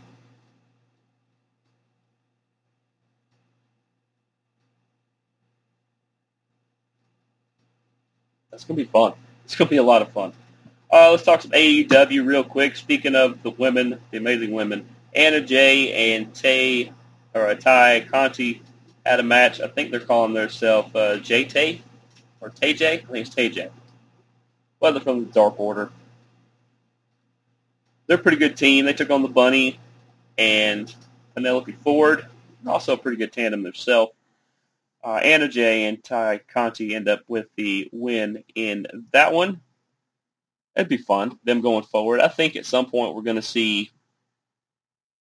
[8.57, 9.13] that's gonna be fun.
[9.45, 10.33] It's gonna be a lot of fun.
[10.91, 12.75] Uh, let's talk some AEW real quick.
[12.75, 16.91] Speaking of the women, the amazing women, Anna Jay and Tay
[17.35, 18.63] or Tay Conti
[19.05, 19.61] had a match.
[19.61, 21.83] I think they're calling themselves uh, Tay
[22.41, 22.71] or Tay.
[22.71, 23.69] I think it's Tay J.
[24.79, 25.91] Whether from the Dark Order.
[28.07, 28.87] they're a pretty good team.
[28.87, 29.79] They took on the Bunny
[30.39, 30.93] and
[31.35, 32.25] Penelope Ford,
[32.67, 34.13] also a pretty good tandem themselves.
[35.07, 39.61] Uh, Anna Jay and Ty Conti end up with the win in that one.
[40.75, 42.19] It'd be fun, them going forward.
[42.19, 43.93] I think at some point we're going to see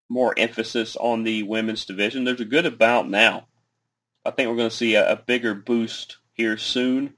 [0.09, 2.24] more emphasis on the women's division.
[2.24, 3.47] There's a good about now.
[4.24, 7.12] I think we're going to see a, a bigger boost here soon.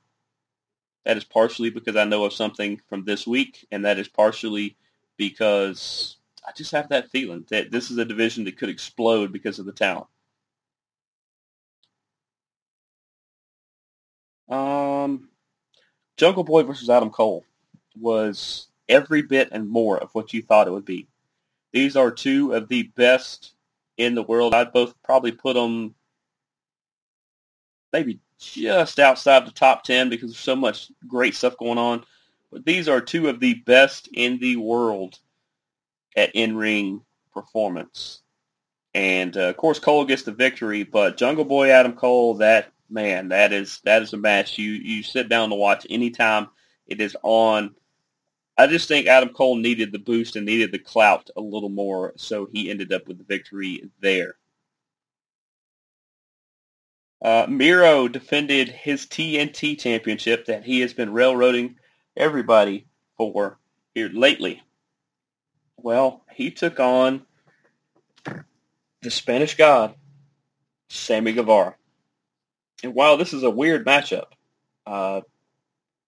[1.04, 4.76] That is partially because I know of something from this week, and that is partially
[5.16, 9.60] because I just have that feeling that this is a division that could explode because
[9.60, 10.08] of the talent.
[14.48, 15.28] Um,
[16.16, 17.44] Jungle Boy versus Adam Cole
[17.98, 21.08] was every bit and more of what you thought it would be.
[21.72, 23.52] These are two of the best
[23.96, 24.54] in the world.
[24.54, 25.94] I'd both probably put them
[27.92, 32.04] maybe just outside the top 10 because there's so much great stuff going on.
[32.52, 35.18] But these are two of the best in the world
[36.16, 38.20] at in-ring performance.
[38.94, 43.28] And uh, of course, Cole gets the victory, but Jungle Boy Adam Cole, that man,
[43.28, 46.48] that is that is a match you you sit down to watch anytime
[46.86, 47.74] it is on.
[48.58, 52.14] I just think Adam Cole needed the boost and needed the clout a little more,
[52.16, 54.36] so he ended up with the victory there.
[57.22, 61.76] Uh, Miro defended his TNT championship that he has been railroading
[62.16, 63.58] everybody for
[63.94, 64.62] here lately.
[65.76, 67.26] Well, he took on
[69.02, 69.94] the Spanish God,
[70.88, 71.76] Sammy Guevara.
[72.82, 74.26] And while this is a weird matchup,
[74.86, 75.22] uh,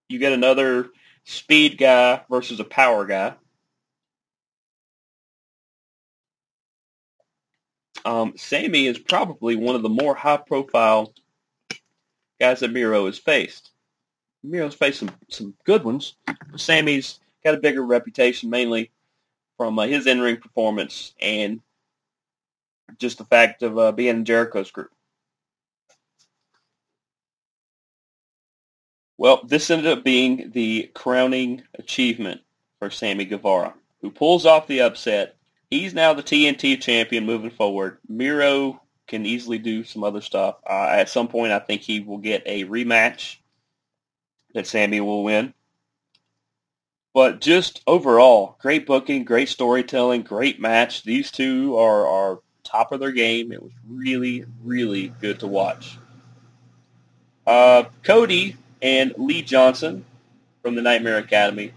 [0.07, 0.89] you get another
[1.25, 3.35] speed guy versus a power guy.
[8.05, 11.13] Um, Sammy is probably one of the more high-profile
[12.39, 13.71] guys that Miro has faced.
[14.41, 16.15] Miro's faced some, some good ones.
[16.25, 18.91] But Sammy's got a bigger reputation, mainly
[19.57, 21.59] from uh, his in-ring performance and
[22.97, 24.91] just the fact of uh, being in Jericho's group.
[29.19, 32.39] Well, this ended up being the crowning achievement
[32.79, 35.35] for Sammy Guevara, who pulls off the upset.
[35.69, 37.97] He's now the TNT champion moving forward.
[38.07, 40.55] Miro can easily do some other stuff.
[40.65, 43.35] Uh, at some point, I think he will get a rematch
[44.53, 45.53] that Sammy will win.
[47.13, 51.03] But just overall, great booking, great storytelling, great match.
[51.03, 53.51] These two are, are top of their game.
[53.51, 55.97] It was really, really good to watch.
[57.45, 60.05] Uh, Cody and Lee Johnson
[60.61, 61.73] from the Nightmare Academy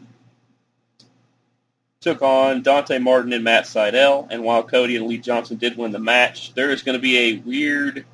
[2.01, 4.27] took on Dante Martin and Matt Sydal.
[4.31, 7.17] And while Cody and Lee Johnson did win the match, there is going to be
[7.17, 8.05] a weird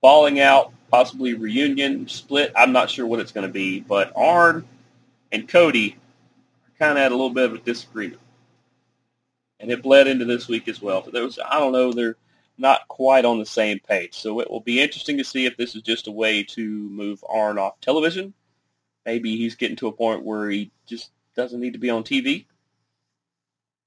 [0.00, 2.52] falling out, possibly reunion split.
[2.56, 4.66] I'm not sure what it's going to be, but Arn
[5.30, 5.96] and Cody
[6.78, 8.20] kind of had a little bit of a disagreement.
[9.60, 11.02] And it bled into this week as well.
[11.02, 12.16] There was, I don't know, they're
[12.60, 14.14] not quite on the same page.
[14.14, 17.24] So it will be interesting to see if this is just a way to move
[17.28, 18.34] Arn off television.
[19.04, 22.46] Maybe he's getting to a point where he just doesn't need to be on TV.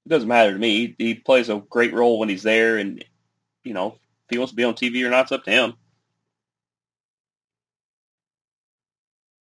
[0.04, 0.94] It doesn't matter to me.
[0.98, 3.02] He, plays a great role when he's there, and
[3.62, 5.74] you know, if he wants to be on TV or not, it's up to him.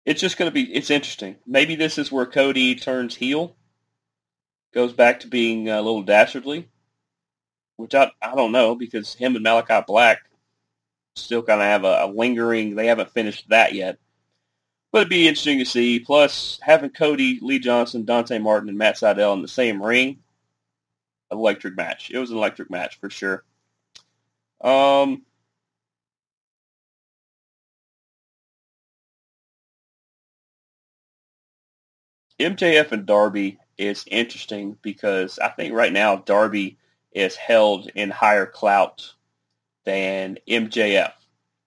[0.10, 1.36] it's just going to be it's interesting.
[1.46, 3.56] Maybe this is where Cody turns heel,
[4.74, 6.68] goes back to being uh, a little dastardly,
[7.80, 10.20] which I I don't know because him and Malakai Black
[11.16, 12.76] still kind of have a, a lingering.
[12.76, 13.98] They haven't finished that yet,
[14.92, 16.00] but it'd be interesting to see.
[16.02, 20.20] Plus, having Cody, Lee Johnson, Dante Martin, and Matt Sydal in the same ring,
[21.32, 22.12] electric match.
[22.12, 23.46] It was an electric match for sure.
[24.62, 25.24] Um,
[32.40, 36.78] MJF and Darby is interesting because I think right now Darby
[37.12, 39.14] is held in higher clout
[39.86, 41.14] than MJF.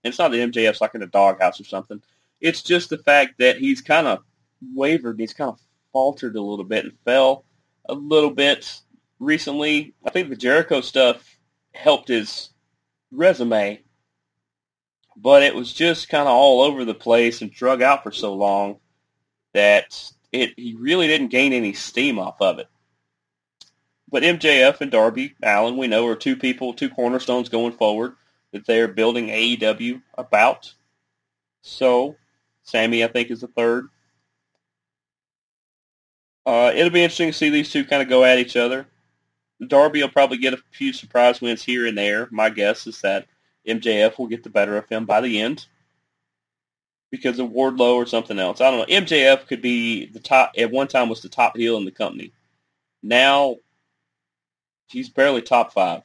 [0.05, 2.03] It's not that MJF's like in a doghouse or something.
[2.41, 4.21] It's just the fact that he's kind of
[4.75, 5.19] wavered.
[5.19, 5.61] He's kind of
[5.93, 7.45] faltered a little bit and fell
[7.89, 8.81] a little bit
[9.19, 9.95] recently.
[10.05, 11.39] I think the Jericho stuff
[11.73, 12.51] helped his
[13.11, 13.81] resume,
[15.17, 18.35] but it was just kind of all over the place and drug out for so
[18.35, 18.79] long
[19.55, 22.69] that it he really didn't gain any steam off of it.
[24.13, 28.13] But MJF and Darby Allin, we know, are two people, two cornerstones going forward
[28.53, 30.75] that they're building AEW about.
[31.63, 32.17] So,
[32.63, 33.89] Sammy, I think, is the third.
[36.45, 38.87] Uh, it'll be interesting to see these two kind of go at each other.
[39.67, 42.29] Darby will probably get a few surprise wins here and there.
[42.31, 43.27] My guess is that
[43.67, 45.65] MJF will get the better of him by the end
[47.11, 48.61] because of Wardlow or something else.
[48.61, 48.95] I don't know.
[48.95, 52.33] MJF could be the top at one time was the top heel in the company,
[53.03, 53.57] now
[54.93, 56.03] he's barely top five.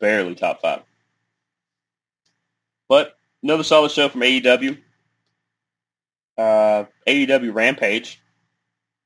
[0.00, 0.82] Barely top five.
[2.88, 4.78] But another solid show from AEW.
[6.36, 8.20] Uh, AEW Rampage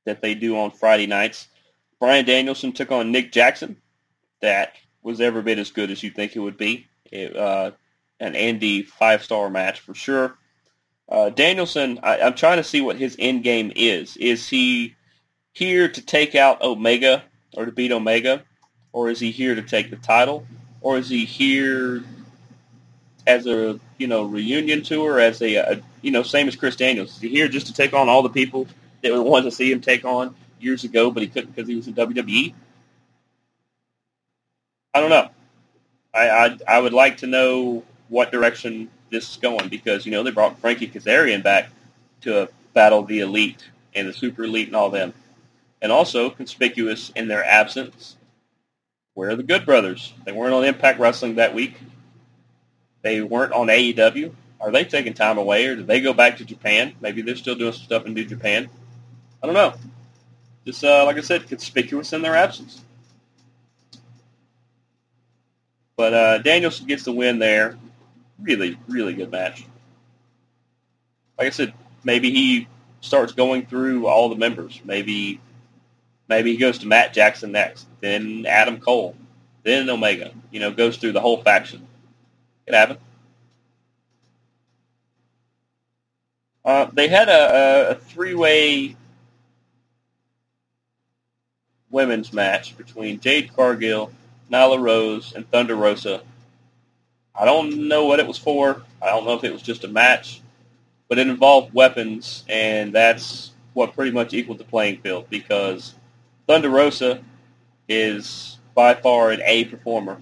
[0.05, 1.47] that they do on Friday nights.
[1.99, 3.77] Bryan Danielson took on Nick Jackson.
[4.41, 6.87] That was every bit as good as you think it would be.
[7.11, 7.71] It, uh,
[8.19, 10.37] an Andy five-star match for sure.
[11.09, 14.15] Uh, Danielson, I, I'm trying to see what his end game is.
[14.17, 14.95] Is he
[15.51, 17.23] here to take out Omega
[17.53, 18.43] or to beat Omega,
[18.91, 20.45] or is he here to take the title,
[20.81, 22.03] or is he here
[23.25, 27.15] as a you know reunion tour as a, a you know same as Chris Daniels?
[27.15, 28.67] Is he here just to take on all the people
[29.01, 31.75] that we wanted to see him take on years ago, but he couldn't because he
[31.75, 32.53] was in WWE?
[34.93, 35.29] I don't know.
[36.13, 40.23] I, I I would like to know what direction this is going because you know
[40.23, 41.69] they brought Frankie Kazarian back
[42.21, 43.63] to battle the elite
[43.95, 45.13] and the super elite and all them,
[45.83, 48.15] and also conspicuous in their absence.
[49.13, 50.13] Where are the Good Brothers?
[50.25, 51.75] They weren't on Impact Wrestling that week.
[53.03, 54.33] They weren't on AEW.
[54.59, 56.95] Are they taking time away, or did they go back to Japan?
[57.01, 58.69] Maybe they're still doing some stuff in New Japan.
[59.43, 59.75] I don't know.
[60.65, 62.81] Just uh, like I said, conspicuous in their absence.
[65.95, 67.77] But uh, Danielson gets the win there
[68.43, 69.65] really, really good match.
[71.37, 71.73] Like I said,
[72.03, 72.67] maybe he
[73.01, 74.79] starts going through all the members.
[74.83, 75.39] Maybe
[76.27, 79.15] maybe he goes to Matt Jackson next, then Adam Cole,
[79.63, 80.31] then Omega.
[80.51, 81.87] You know, goes through the whole faction.
[82.65, 82.99] It happened.
[86.65, 88.95] Uh, they had a, a three-way
[91.89, 94.11] women's match between Jade Cargill,
[94.49, 96.21] Nyla Rose, and Thunder Rosa
[97.35, 98.83] I don't know what it was for.
[99.01, 100.41] I don't know if it was just a match,
[101.09, 105.95] but it involved weapons, and that's what pretty much equaled the playing field because
[106.47, 107.23] Thunder Rosa
[107.87, 110.21] is by far an A performer.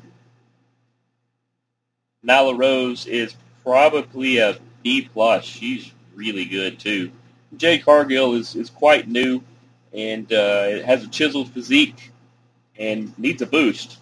[2.25, 5.43] Nyla Rose is probably a B plus.
[5.43, 7.11] She's really good too.
[7.57, 9.41] Jay Cargill is, is quite new
[9.93, 12.11] and uh, has a chiseled physique
[12.77, 13.97] and needs a boost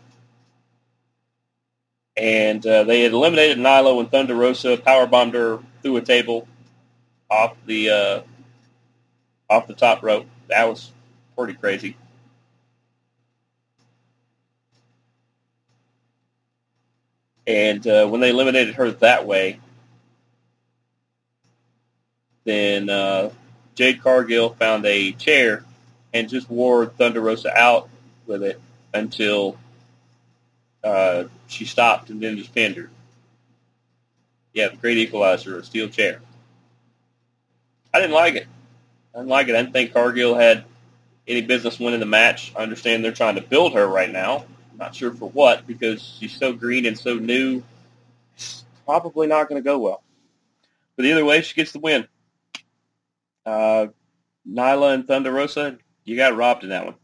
[2.20, 6.48] and uh, they had eliminated Nyla when Thunder Rosa power bombed her through a table
[7.30, 8.22] off the uh,
[9.50, 10.26] off the top rope.
[10.50, 10.92] That was
[11.38, 11.96] pretty crazy.
[17.50, 19.60] And uh, when they eliminated her that way,
[22.44, 23.32] then uh,
[23.74, 25.66] Jade Cargill found a chair
[26.14, 27.90] and just wore Thunder Rosa out
[28.28, 28.62] with it
[28.94, 29.58] until
[30.84, 32.92] uh, she stopped and then just pinned her.
[34.54, 36.22] Yeah, the great equalizer, a steel chair.
[37.92, 38.48] I didn't like it.
[39.16, 39.56] I didn't like it.
[39.56, 40.66] I didn't think Cargill had
[41.28, 42.54] any business winning the match.
[42.56, 44.46] I understand they're trying to build her right now.
[44.80, 47.62] Not sure for what because she's so green and so new.
[48.36, 50.02] It's probably not going to go well.
[50.96, 52.08] But either way, she gets the win.
[53.46, 53.88] Uh,
[54.50, 56.96] Nyla and Thunder Rosa, you got robbed in that one.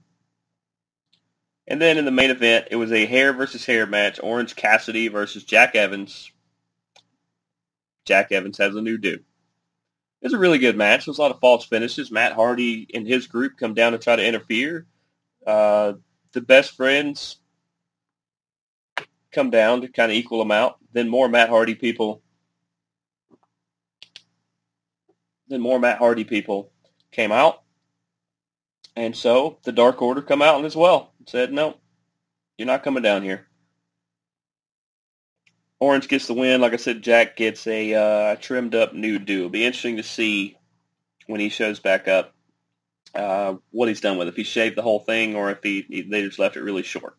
[1.67, 4.21] And then in the main event, it was a hair versus hair match.
[4.23, 6.31] Orange Cassidy versus Jack Evans.
[8.05, 9.15] Jack Evans has a new do.
[10.21, 11.05] It was a really good match.
[11.05, 12.09] There was a lot of false finishes.
[12.09, 14.85] Matt Hardy and his group come down to try to interfere.
[15.45, 15.93] Uh,
[16.31, 17.37] the best friends
[19.35, 20.77] come down to kind of equal them out.
[20.93, 22.23] Then more Matt Hardy people.
[25.47, 26.71] Then more Matt Hardy people
[27.11, 27.61] came out.
[28.95, 31.75] And so the Dark Order come out as well said, no,
[32.57, 33.47] you're not coming down here.
[35.79, 36.61] Orange gets the win.
[36.61, 39.39] Like I said, Jack gets a uh, trimmed up new do.
[39.39, 40.57] It'll be interesting to see
[41.27, 42.33] when he shows back up
[43.13, 44.31] uh, what he's done with it.
[44.31, 46.83] If he shaved the whole thing or if he, he they just left it really
[46.83, 47.17] short.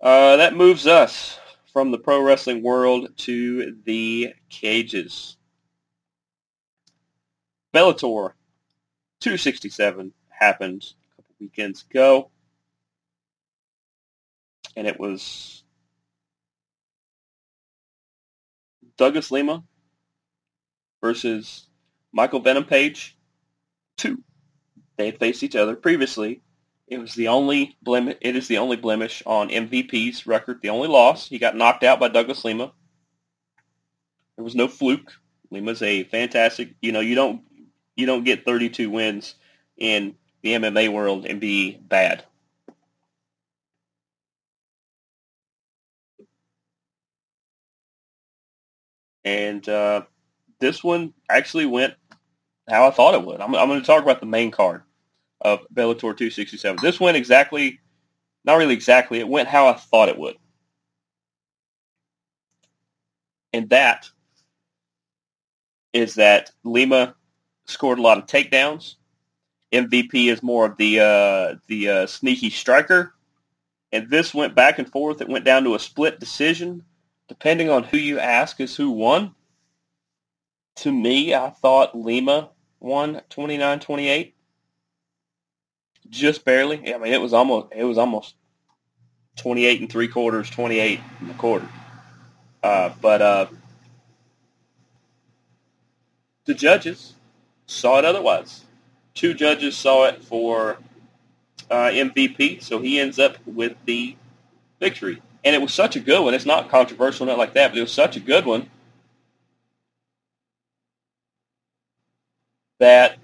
[0.00, 1.38] Uh, that moves us
[1.72, 5.36] from the pro wrestling world to the cages.
[7.74, 8.32] Bellator
[9.20, 12.30] 267 happened a couple weekends ago,
[14.76, 15.64] and it was
[18.96, 19.64] Douglas Lima
[21.00, 21.66] versus
[22.12, 23.16] Michael Venom Page.
[23.96, 24.22] Two.
[24.96, 26.40] They had faced each other previously.
[26.90, 28.16] It was the only blemish.
[28.20, 30.60] It is the only blemish on MVP's record.
[30.62, 31.28] The only loss.
[31.28, 32.72] He got knocked out by Douglas Lima.
[34.36, 35.12] There was no fluke.
[35.50, 36.74] Lima's a fantastic.
[36.80, 37.42] You know, you don't
[37.94, 39.34] you don't get 32 wins
[39.76, 42.24] in the MMA world and be bad.
[49.24, 50.02] And uh,
[50.58, 51.94] this one actually went
[52.66, 53.40] how I thought it would.
[53.42, 54.82] I'm, I'm going to talk about the main card
[55.40, 56.78] of Bellator 267.
[56.82, 57.80] This went exactly,
[58.44, 60.36] not really exactly, it went how I thought it would.
[63.52, 64.10] And that
[65.92, 67.14] is that Lima
[67.66, 68.94] scored a lot of takedowns.
[69.72, 73.14] MVP is more of the uh, the uh, sneaky striker,
[73.92, 75.20] and this went back and forth.
[75.20, 76.84] It went down to a split decision,
[77.28, 79.34] depending on who you ask is who won.
[80.76, 84.32] To me, I thought Lima won 29-28,
[86.10, 86.94] just barely.
[86.94, 88.34] I mean, it was almost it was almost
[89.36, 91.68] 28 and three quarters, 28 and a quarter.
[92.62, 93.46] Uh, but uh,
[96.44, 97.14] the judges
[97.66, 98.64] saw it otherwise.
[99.14, 100.78] Two judges saw it for
[101.70, 104.16] uh, MVP, so he ends up with the
[104.80, 105.22] victory.
[105.44, 106.34] And it was such a good one.
[106.34, 108.68] It's not controversial, not like that, but it was such a good one
[112.78, 113.18] that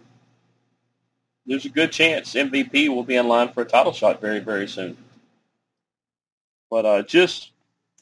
[1.47, 4.67] there's a good chance MVP will be in line for a title shot very, very
[4.67, 4.97] soon.
[6.71, 7.53] But uh, just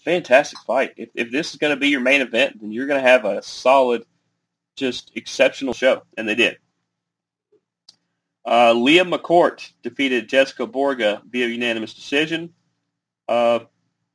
[0.05, 0.95] fantastic fight.
[0.97, 3.25] If, if this is going to be your main event, then you're going to have
[3.25, 4.05] a solid,
[4.77, 6.59] just exceptional show, and they did.
[8.45, 12.53] Uh, Leah McCourt defeated Jessica Borga via unanimous decision.
[13.29, 13.61] Uh,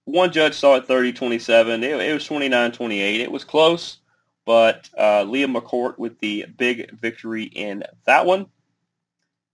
[0.03, 1.83] one judge saw it 30-27.
[1.83, 3.19] It, it was 29-28.
[3.19, 3.99] It was close,
[4.45, 8.47] but uh, Leah McCourt with the big victory in that one.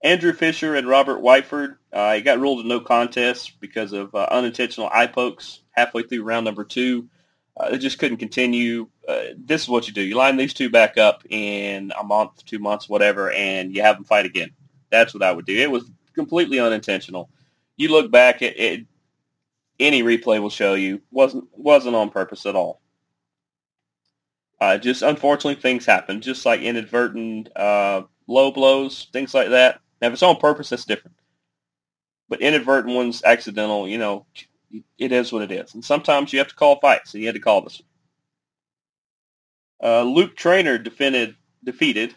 [0.04, 4.28] Andrew Fisher and Robert Whiteford, uh, he got ruled a no contest because of uh,
[4.30, 7.08] unintentional eye pokes halfway through round number two.
[7.56, 8.86] Uh, just couldn't continue.
[9.08, 10.02] Uh, this is what you do.
[10.02, 13.96] You line these two back up in a month, two months, whatever, and you have
[13.96, 14.50] them fight again.
[14.90, 15.56] That's what I would do.
[15.56, 17.30] It was completely unintentional.
[17.78, 18.86] You look back at it,
[19.80, 22.82] any replay will show you wasn't wasn't on purpose at all.
[24.60, 26.20] Uh, just unfortunately, things happen.
[26.20, 29.80] Just like inadvertent uh, low blows, things like that.
[30.00, 31.16] Now, if it's on purpose, that's different.
[32.28, 34.26] But inadvertent ones, accidental, you know,
[34.98, 35.74] it is what it is.
[35.74, 37.82] And sometimes you have to call fights, and you had to call this.
[39.82, 42.14] Uh, Luke Trainer defended, defeated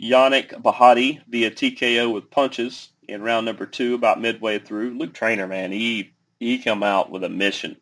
[0.00, 4.96] Yannick Bahati via TKO with punches in round number two, about midway through.
[4.96, 7.76] Luke Trainer, man, he he come out with a mission,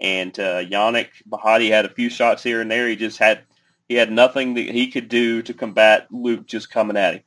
[0.00, 2.88] and uh, Yannick Bahati had a few shots here and there.
[2.88, 3.42] He just had
[3.88, 7.22] he had nothing that he could do to combat Luke just coming at him.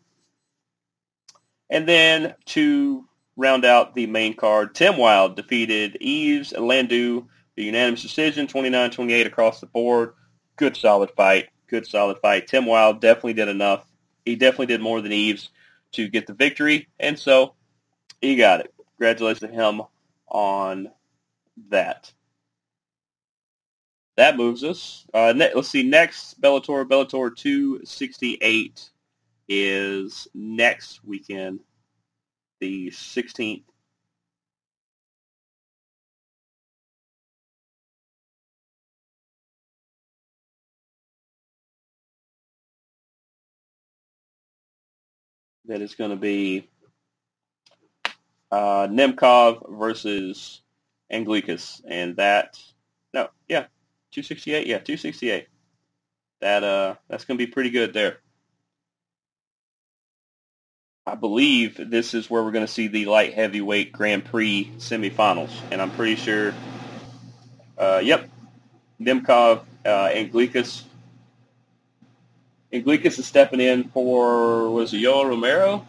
[1.70, 3.05] And then to
[3.36, 9.59] round out the main card, Tim Wilde defeated Yves Landu, the unanimous decision, 29-28 across
[9.59, 10.14] the board.
[10.55, 11.49] Good solid fight.
[11.68, 12.47] Good solid fight.
[12.47, 13.86] Tim Wilde definitely did enough.
[14.26, 15.49] He definitely did more than Eves
[15.93, 17.53] to get the victory, and so
[18.22, 18.74] he got it.
[18.97, 19.82] Congratulations to him
[20.28, 20.89] on
[21.70, 22.11] that.
[24.16, 25.05] That moves us.
[25.14, 25.84] Uh, ne- let's see.
[25.84, 26.86] Next, Bellator.
[26.86, 28.89] Bellator 268
[29.53, 31.59] is next weekend,
[32.59, 33.63] the 16th.
[45.65, 46.67] That is going to be
[48.51, 50.61] uh, Nemkov versus
[51.11, 52.59] Anglickas, and that
[53.13, 53.67] no, yeah,
[54.11, 55.47] 268, yeah, 268.
[56.41, 58.22] That uh, that's going to be pretty good there.
[61.05, 65.49] I believe this is where we're going to see the light heavyweight Grand Prix semifinals,
[65.69, 66.53] and I'm pretty sure.
[67.77, 68.29] Uh, yep,
[69.01, 70.83] Nemkov uh, and Gleekus.
[72.71, 75.85] And Gleekus is stepping in for was it Yoel Romero?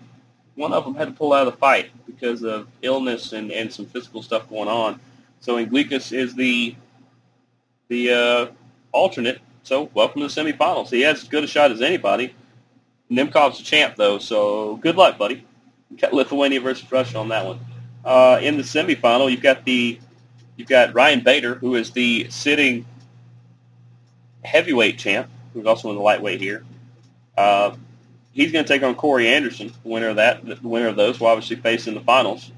[0.57, 3.73] One of them had to pull out of the fight because of illness and, and
[3.73, 4.99] some physical stuff going on.
[5.39, 6.75] So Anglickas is the
[7.87, 8.47] the uh,
[8.91, 9.41] alternate.
[9.63, 10.91] So welcome to the semifinals.
[10.91, 12.35] He has as good a shot as anybody.
[13.11, 15.45] Nemkov's a champ, though, so good luck, buddy.
[15.97, 17.61] got Lithuania versus Russia on that one.
[18.05, 19.99] Uh, in the semifinal, you've got the
[20.57, 22.87] you've got Ryan Bader, who is the sitting
[24.45, 26.65] heavyweight champ, who's also in the lightweight here.
[27.37, 27.75] Uh,
[28.33, 30.45] he's going to take on Corey Anderson, the winner of that.
[30.45, 32.51] The winner of those will obviously face in the finals.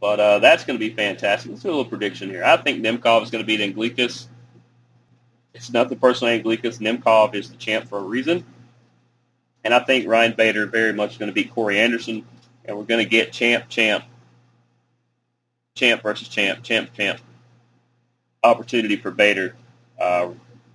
[0.00, 1.50] But uh, that's going to be fantastic.
[1.50, 2.42] Let's do a little prediction here.
[2.42, 4.26] I think Nemkov is going to beat Anglickas.
[5.52, 6.78] It's nothing personal, Anglickas.
[6.78, 8.44] Nemkov is the champ for a reason.
[9.64, 12.24] And I think Ryan Bader very much going to beat Corey Anderson.
[12.64, 14.04] And we're going to get champ, champ,
[15.74, 17.20] champ versus champ, champ, champ
[18.42, 19.54] opportunity for Bader.
[19.98, 20.30] Uh,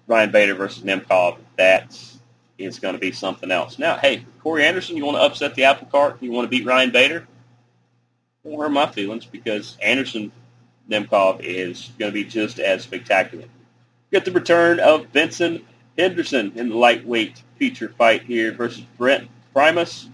[0.08, 1.38] Ryan Bader versus Nemkov.
[1.56, 2.20] That's
[2.58, 3.80] going to be something else.
[3.80, 6.18] Now, hey, Corey Anderson, you want to upset the apple cart?
[6.22, 7.28] You want to beat Ryan Bader?
[8.44, 10.32] Won't hurt my feelings because Anderson
[10.90, 13.46] Nemkov is going to be just as spectacular.
[14.12, 15.66] Get the return of Benson
[15.98, 20.10] Henderson in the lightweight feature fight here versus Brent Primus.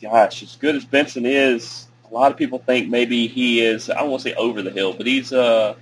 [0.00, 3.88] Gosh, as good as Benson is, a lot of people think maybe he is.
[3.88, 5.74] I don't want to say over the hill, but he's uh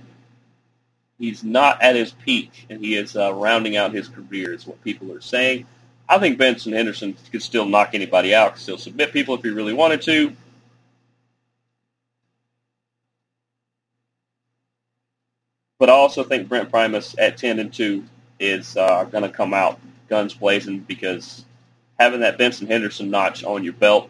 [1.17, 4.83] he's not at his peak, and he is uh, rounding out his career, is what
[4.83, 5.65] people are saying.
[6.09, 9.49] I think Benson Henderson could still knock anybody out, could still submit people if he
[9.49, 10.35] really wanted to.
[15.81, 18.03] But I also think Brent Primus at 10 and 2
[18.39, 19.79] is uh, going to come out
[20.09, 21.43] guns blazing because
[21.97, 24.07] having that Benson Henderson notch on your belt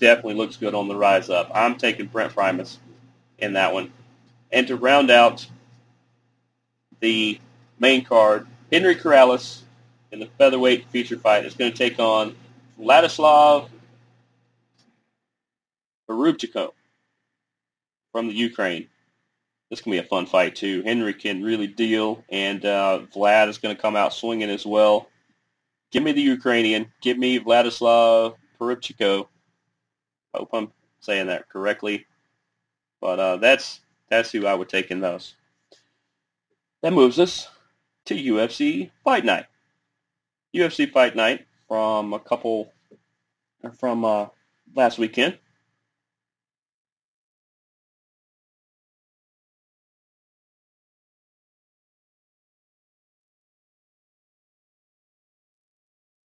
[0.00, 1.48] definitely looks good on the rise up.
[1.54, 2.80] I'm taking Brent Primus
[3.38, 3.92] in that one.
[4.50, 5.46] And to round out
[6.98, 7.38] the
[7.78, 9.60] main card, Henry Corrales
[10.10, 12.34] in the featherweight feature fight is going to take on
[12.80, 13.68] Vladislav
[16.10, 16.72] Arubchiko
[18.10, 18.88] from the Ukraine.
[19.70, 20.82] This can be a fun fight too.
[20.82, 25.08] Henry can really deal, and uh, Vlad is going to come out swinging as well.
[25.92, 26.92] Give me the Ukrainian.
[27.00, 29.28] Give me Vladislav Perubchiko.
[30.34, 32.06] Hope I'm saying that correctly,
[33.00, 35.34] but uh, that's that's who I would take in those.
[36.82, 37.48] That moves us
[38.06, 39.46] to UFC Fight Night.
[40.54, 42.72] UFC Fight Night from a couple
[43.78, 44.26] from uh,
[44.74, 45.38] last weekend.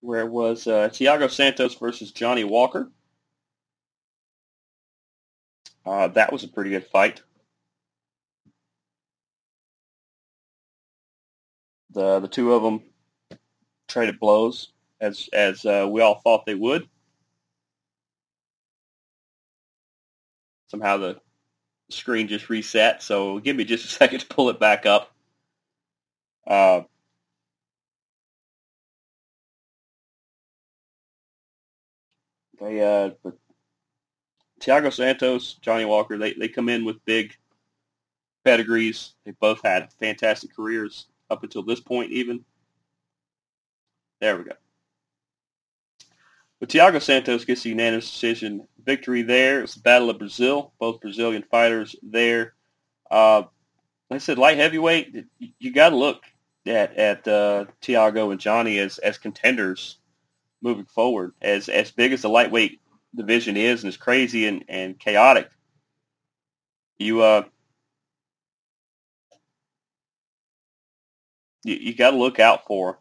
[0.01, 2.89] Where it was uh, Thiago Santos versus Johnny Walker.
[5.85, 7.21] Uh, that was a pretty good fight.
[11.91, 12.83] The the two of them
[13.87, 14.71] traded blows
[15.01, 16.87] as as uh, we all thought they would.
[20.67, 21.19] Somehow the
[21.89, 25.11] screen just reset, so give me just a second to pull it back up.
[26.45, 26.81] Uh,
[32.59, 33.11] they uh,
[34.59, 37.35] Thiago Santos, Johnny Walker, they, they come in with big
[38.43, 39.13] pedigrees.
[39.25, 42.43] They both had fantastic careers up until this point even.
[44.21, 44.51] There we go.
[46.59, 49.61] But Thiago Santos gets the unanimous decision victory there.
[49.61, 50.73] It's the Battle of Brazil.
[50.77, 52.53] Both Brazilian fighters there.
[53.09, 53.43] Uh,
[54.09, 56.23] like I said, light heavyweight, you, you got to look
[56.65, 59.98] at at uh, Thiago and Johnny as as contenders
[60.61, 61.33] moving forward.
[61.41, 62.79] As as big as the lightweight
[63.15, 65.49] division is and as crazy and, and chaotic,
[66.97, 67.43] you uh
[71.63, 72.99] you, you got to look out for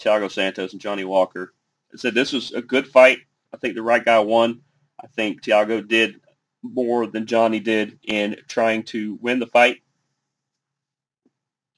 [0.00, 1.52] Thiago Santos and Johnny Walker.
[1.92, 3.18] I said this was a good fight.
[3.52, 4.62] I think the right guy won.
[5.02, 6.20] I think Thiago did
[6.62, 9.78] more than Johnny did in trying to win the fight.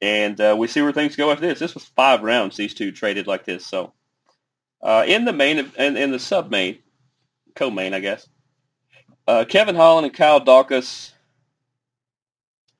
[0.01, 1.61] And uh, we see where things go after this.
[1.61, 2.57] This was five rounds.
[2.57, 3.65] These two traded like this.
[3.65, 3.93] So
[4.83, 6.79] uh, in the main in, in the sub main,
[7.55, 8.29] co-main, I guess.
[9.27, 11.13] Uh, Kevin Holland and Kyle Daukaus.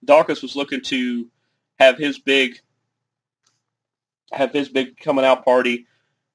[0.05, 1.29] Daukaus was looking to
[1.79, 2.61] have his big
[4.33, 5.87] have his big coming out party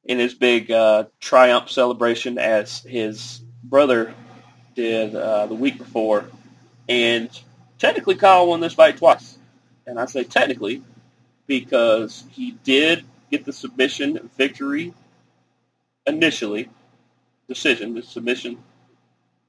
[0.05, 4.13] in his big uh, triumph celebration as his brother
[4.75, 6.25] did uh, the week before.
[6.87, 7.29] And
[7.79, 9.37] technically, Kyle won this fight twice.
[9.85, 10.83] And I say technically
[11.45, 14.93] because he did get the submission victory
[16.07, 16.69] initially,
[17.47, 18.57] decision, the submission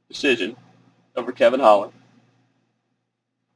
[0.09, 0.57] decision
[1.17, 1.93] over Kevin Holland.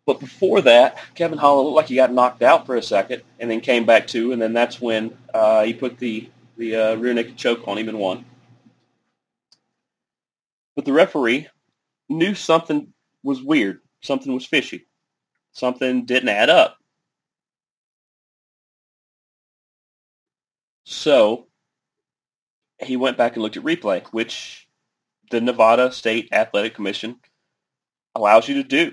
[0.07, 3.51] But before that, Kevin Holland looked like he got knocked out for a second, and
[3.51, 7.15] then came back to, and then that's when uh, he put the the uh, rear
[7.15, 8.25] naked choke on him and won.
[10.77, 11.49] But the referee
[12.09, 12.93] knew something
[13.23, 14.87] was weird, something was fishy,
[15.53, 16.77] something didn't add up.
[20.85, 21.47] So
[22.83, 24.69] he went back and looked at replay, which
[25.31, 27.17] the Nevada State Athletic Commission
[28.15, 28.93] allows you to do.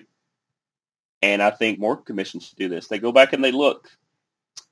[1.21, 2.87] And I think more commissions do this.
[2.87, 3.89] They go back and they look.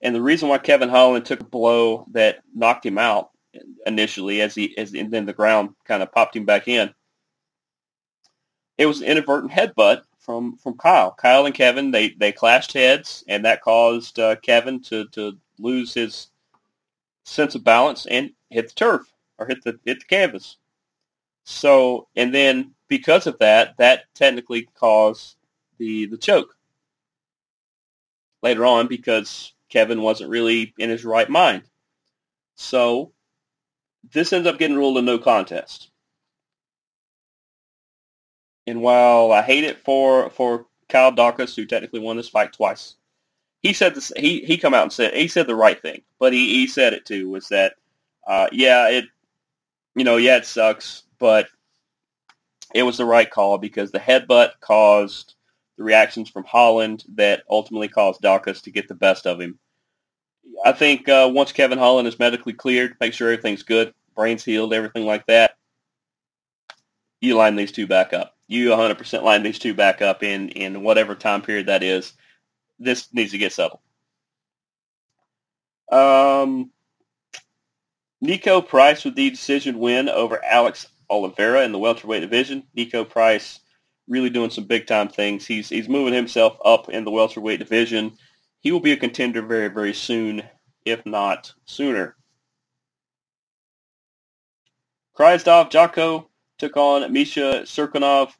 [0.01, 3.31] And the reason why Kevin Holland took a blow that knocked him out
[3.85, 6.93] initially as he as and then the ground kind of popped him back in,
[8.77, 11.11] it was an inadvertent headbutt from from Kyle.
[11.11, 15.93] Kyle and Kevin they they clashed heads, and that caused uh, Kevin to to lose
[15.93, 16.27] his
[17.27, 20.57] sense of balance and hit the turf or hit the hit the canvas.
[21.43, 25.35] So and then because of that, that technically caused
[25.77, 26.55] the the choke
[28.41, 31.63] later on because Kevin wasn't really in his right mind.
[32.55, 33.11] So
[34.11, 35.91] this ends up getting ruled a no contest.
[38.65, 42.95] And while I hate it for for Kyle Daukaus, who technically won this fight twice,
[43.63, 44.11] he said this.
[44.15, 46.93] He he come out and said he said the right thing, but he he said
[46.93, 47.29] it too.
[47.29, 47.75] Was that
[48.27, 49.05] uh, yeah it
[49.95, 51.47] you know yeah it sucks, but
[52.73, 55.35] it was the right call because the headbutt caused
[55.77, 59.57] the reactions from Holland that ultimately caused Daukaus to get the best of him.
[60.65, 64.73] I think uh, once Kevin Holland is medically cleared, make sure everything's good, brain's healed,
[64.73, 65.55] everything like that,
[67.21, 68.35] you line these two back up.
[68.47, 72.13] You 100% line these two back up in, in whatever time period that is.
[72.79, 73.79] This needs to get settled.
[75.91, 76.71] Um,
[78.23, 82.63] Niko Price with the decision win over Alex Oliveira in the welterweight division.
[82.75, 83.59] Niko Price
[84.07, 85.45] really doing some big time things.
[85.45, 88.17] He's he's moving himself up in the welterweight division.
[88.59, 90.43] He will be a contender very very soon,
[90.85, 92.15] if not sooner.
[95.17, 98.31] Krzysztof Jotko took on Misha Cirkunov.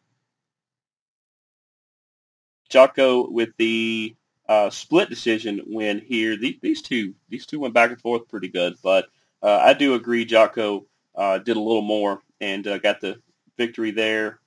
[2.69, 4.15] Jotko with the
[4.47, 6.37] uh, split decision win here.
[6.37, 9.07] These, these two these two went back and forth pretty good, but
[9.41, 10.85] uh, I do agree Jotko
[11.15, 13.19] uh, did a little more and uh, got the
[13.57, 14.39] victory there.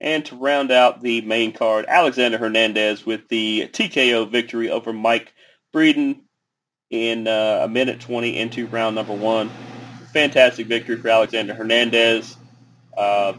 [0.00, 5.32] And to round out the main card, Alexander Hernandez with the TKO victory over Mike
[5.74, 6.20] Breeden
[6.90, 9.50] in uh, a minute 20 into round number one.
[10.12, 12.36] Fantastic victory for Alexander Hernandez.
[12.96, 13.34] Uh,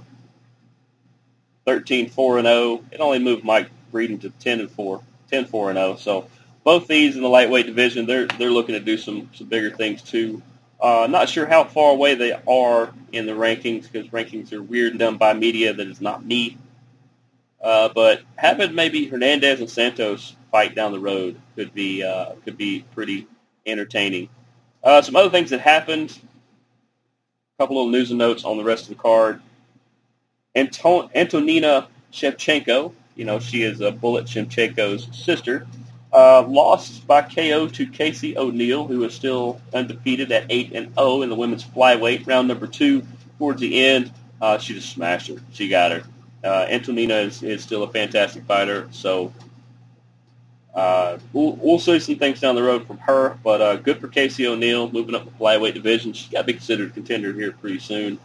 [1.68, 2.84] 13 4 and 0.
[2.92, 5.96] It only moved Mike Breeden to 10 and 4, 10 4 and 0.
[5.98, 6.28] So
[6.64, 10.02] both these in the lightweight division, they're they're looking to do some some bigger things
[10.02, 10.42] too.
[10.80, 14.92] Uh, not sure how far away they are in the rankings because rankings are weird
[14.92, 16.58] and done by media that is not me.
[17.62, 22.58] Uh, but having maybe Hernandez and Santos fight down the road could be uh, could
[22.58, 23.28] be pretty
[23.66, 24.30] entertaining.
[24.82, 26.18] Uh, some other things that happened.
[27.60, 29.42] A couple of news and notes on the rest of the card.
[30.58, 35.68] Anton- Antonina Shevchenko, you know, she is a Bullet Shevchenko's sister,
[36.14, 41.22] uh, lost by KO to Casey O'Neill, who is still undefeated at 8 and 0
[41.22, 42.26] in the women's flyweight.
[42.28, 43.04] Round number two,
[43.38, 45.36] towards the end, uh, she just smashed her.
[45.54, 46.04] She got her.
[46.44, 49.34] Uh, Antonina is, is still a fantastic fighter, so
[50.74, 53.38] uh, we'll, we'll see some things down the road from her.
[53.44, 56.14] But uh, good for Casey O'Neill moving up the flyweight division.
[56.14, 58.20] She's got to be considered a contender here pretty soon.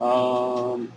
[0.00, 0.92] Um,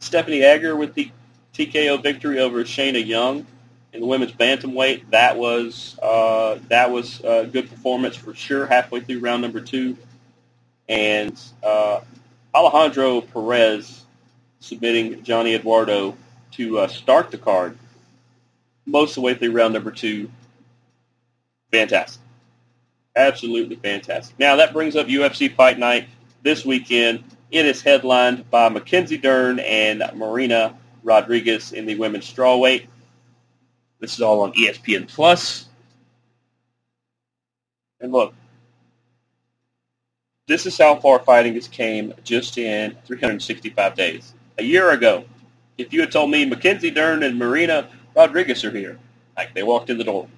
[0.00, 1.10] Stephanie Egger with the
[1.54, 3.46] TKO victory over Shayna Young
[3.92, 5.10] in the women's bantamweight.
[5.10, 8.66] That was uh, that was a good performance for sure.
[8.66, 9.96] Halfway through round number two,
[10.88, 12.00] and uh,
[12.54, 14.04] Alejandro Perez
[14.60, 16.16] submitting Johnny Eduardo
[16.52, 17.76] to uh, start the card
[18.84, 20.30] most of the way through round number two.
[21.72, 22.22] Fantastic.
[23.16, 24.38] Absolutely fantastic.
[24.38, 26.08] Now that brings up UFC Fight Night
[26.42, 27.24] this weekend.
[27.50, 32.86] It is headlined by Mackenzie Dern and Marina Rodriguez in the women's strawweight.
[34.00, 35.68] This is all on ESPN Plus.
[38.00, 38.34] And look,
[40.46, 44.34] this is how far fighting has came just in 365 days.
[44.58, 45.24] A year ago,
[45.78, 48.98] if you had told me Mackenzie Dern and Marina Rodriguez are here,
[49.36, 50.28] like they walked in the door,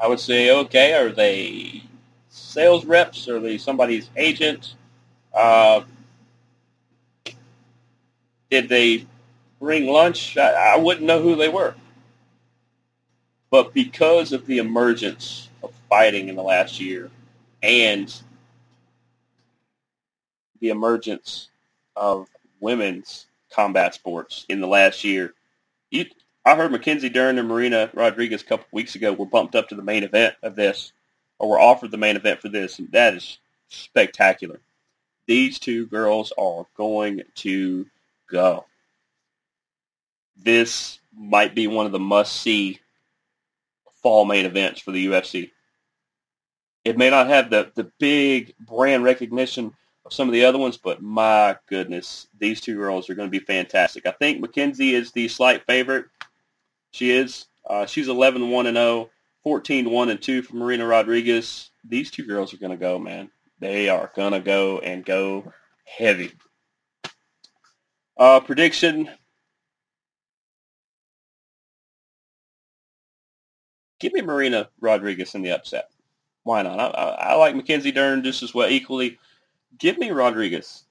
[0.00, 1.82] I would say, okay, are they
[2.28, 3.28] sales reps?
[3.28, 4.74] Are they somebody's agent?
[5.34, 5.82] Uh,
[8.50, 9.06] did they
[9.60, 10.36] bring lunch?
[10.36, 11.74] I, I wouldn't know who they were.
[13.50, 17.10] But because of the emergence of fighting in the last year
[17.62, 18.14] and
[20.60, 21.48] the emergence
[21.96, 22.28] of
[22.60, 25.34] women's combat sports in the last year,
[25.90, 26.04] you,
[26.48, 29.74] I heard Mackenzie Dern and Marina Rodriguez a couple weeks ago were bumped up to
[29.74, 30.94] the main event of this
[31.38, 33.38] or were offered the main event for this, and that is
[33.68, 34.58] spectacular.
[35.26, 37.84] These two girls are going to
[38.30, 38.64] go.
[40.38, 42.80] This might be one of the must-see
[44.02, 45.50] fall main events for the UFC.
[46.82, 49.74] It may not have the, the big brand recognition
[50.06, 53.38] of some of the other ones, but my goodness, these two girls are going to
[53.38, 54.06] be fantastic.
[54.06, 56.06] I think Mackenzie is the slight favorite.
[56.90, 57.46] She is.
[57.68, 59.10] Uh, she's 11-1 and 0.
[59.44, 61.70] 14 1 and 2 for Marina Rodriguez.
[61.82, 63.30] These two girls are going to go, man.
[63.60, 65.52] They are going to go and go
[65.86, 66.32] heavy.
[68.18, 69.08] Uh, prediction.
[74.00, 75.88] Give me Marina Rodriguez in the upset.
[76.42, 76.78] Why not?
[76.78, 79.18] I, I, I like Mackenzie Dern just as well equally.
[79.78, 80.84] Give me Rodriguez.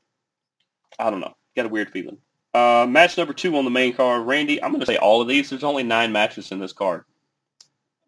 [0.97, 1.35] I don't know.
[1.55, 2.17] Got a weird feeling.
[2.57, 4.25] Uh, match number two on the main card.
[4.25, 5.47] Randy, I'm going to say all of these.
[5.47, 7.03] There's only nine matches in this card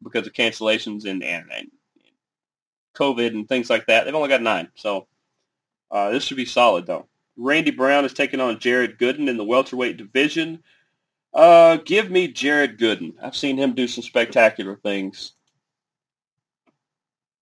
[0.02, 1.68] because of cancellations and, and, and
[2.96, 4.06] COVID and things like that.
[4.06, 5.06] They've only got nine, so
[5.92, 7.06] uh, this should be solid though.
[7.38, 10.64] Randy Brown is taking on Jared Gooden in the welterweight division.
[11.32, 13.14] Uh, give me Jared Gooden.
[13.22, 15.34] I've seen him do some spectacular things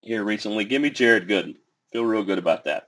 [0.01, 0.65] here recently.
[0.65, 1.55] Give me Jared Gooden.
[1.93, 2.86] Feel real good about that.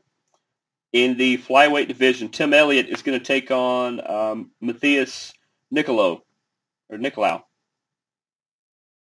[0.92, 5.34] In the flyweight division, Tim Elliott is going to take on um, Matheus
[5.74, 6.22] Nicolau
[6.90, 7.44] or Nicolau.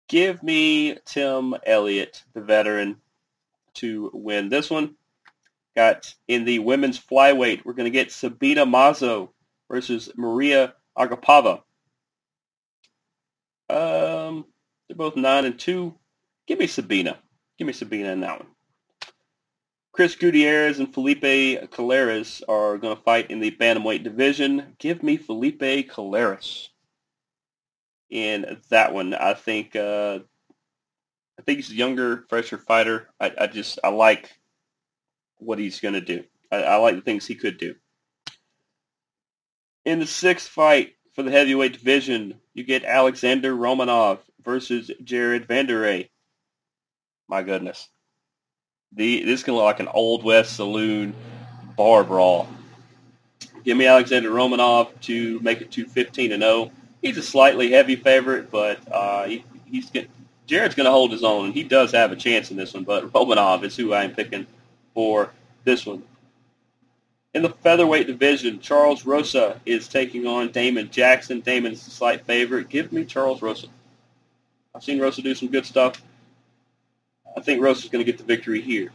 [0.10, 2.98] Give me Tim Elliott, the veteran,
[3.76, 4.96] to win this one.
[5.76, 9.30] Got in the women's flyweight, we're going to get Sabina Mazo
[9.70, 11.62] versus Maria Agapova.
[13.70, 14.46] Um,
[14.88, 15.94] they're both nine and two.
[16.48, 17.18] Give me Sabina.
[17.58, 18.48] Give me Sabina in that one.
[19.98, 21.24] Chris Gutierrez and Felipe
[21.72, 24.76] Colares are going to fight in the bantamweight division.
[24.78, 26.68] Give me Felipe Colares
[28.12, 29.16] in that one.
[29.16, 30.20] I think uh,
[31.40, 33.10] I think he's a younger, fresher fighter.
[33.20, 34.38] I, I just I like
[35.40, 36.26] what he's going to do.
[36.52, 37.74] I, I like the things he could do.
[39.84, 46.08] In the sixth fight for the heavyweight division, you get Alexander Romanov versus Jared Vanderaa.
[47.28, 47.90] My goodness.
[48.94, 51.14] The this can look like an old west saloon
[51.76, 52.48] bar brawl.
[53.64, 56.72] Give me Alexander Romanov to make it to 15 and 0.
[57.02, 60.10] He's a slightly heavy favorite, but uh, he, he's get,
[60.46, 62.86] Jared's going to hold his own, and he does have a chance in this one.
[62.86, 64.48] But Romanov is who I'm picking
[64.94, 65.32] for
[65.66, 66.02] this one.
[67.34, 71.42] In the featherweight division, Charles Rosa is taking on Damon Jackson.
[71.42, 72.70] Damon is a slight favorite.
[72.70, 73.68] Give me Charles Rosa.
[74.74, 76.02] I've seen Rosa do some good stuff.
[77.38, 78.92] I think Rosa is going to get the victory here.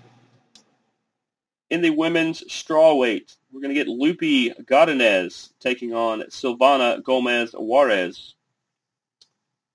[1.71, 8.35] In the women's strawweight, we're going to get Lupi Godinez taking on Silvana Gomez Juarez.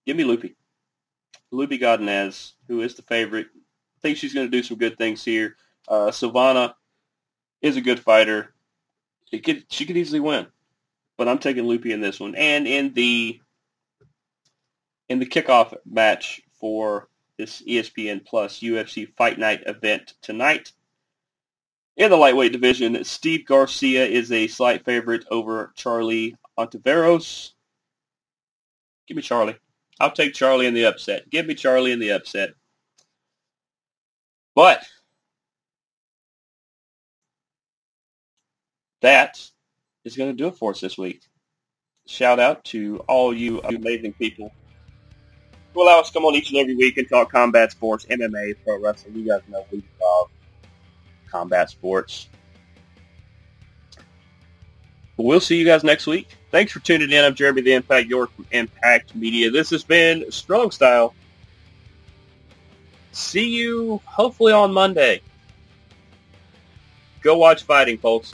[0.05, 0.55] Give me Lupi.
[1.53, 3.47] Lupi Godinez, who is the favorite.
[3.55, 5.55] I think she's going to do some good things here.
[5.87, 6.73] Uh, Silvana
[7.61, 8.53] is a good fighter.
[9.31, 10.45] She could, she could easily win,
[11.17, 12.35] but I'm taking Lupi in this one.
[12.35, 13.39] And in the
[15.07, 17.07] in the kickoff match for
[17.37, 20.71] this ESPN Plus UFC Fight Night event tonight.
[21.95, 27.51] In the lightweight division, Steve Garcia is a slight favorite over Charlie Ontiveros.
[29.07, 29.57] Give me Charlie.
[29.99, 31.29] I'll take Charlie in the upset.
[31.29, 32.51] Give me Charlie in the upset.
[34.53, 34.83] But
[39.01, 39.39] that
[40.03, 41.21] is going to do it for us this week.
[42.07, 44.51] Shout out to all you amazing people
[45.85, 49.15] us to come on each and every week and talk combat sports, MMA, pro wrestling.
[49.15, 50.29] You guys know we love
[51.29, 52.29] combat sports.
[55.17, 56.29] We'll see you guys next week.
[56.51, 57.23] Thanks for tuning in.
[57.23, 59.49] I'm Jeremy the Impact York from Impact Media.
[59.49, 61.15] This has been Strong Style.
[63.11, 65.21] See you hopefully on Monday.
[67.21, 68.31] Go watch fighting, folks.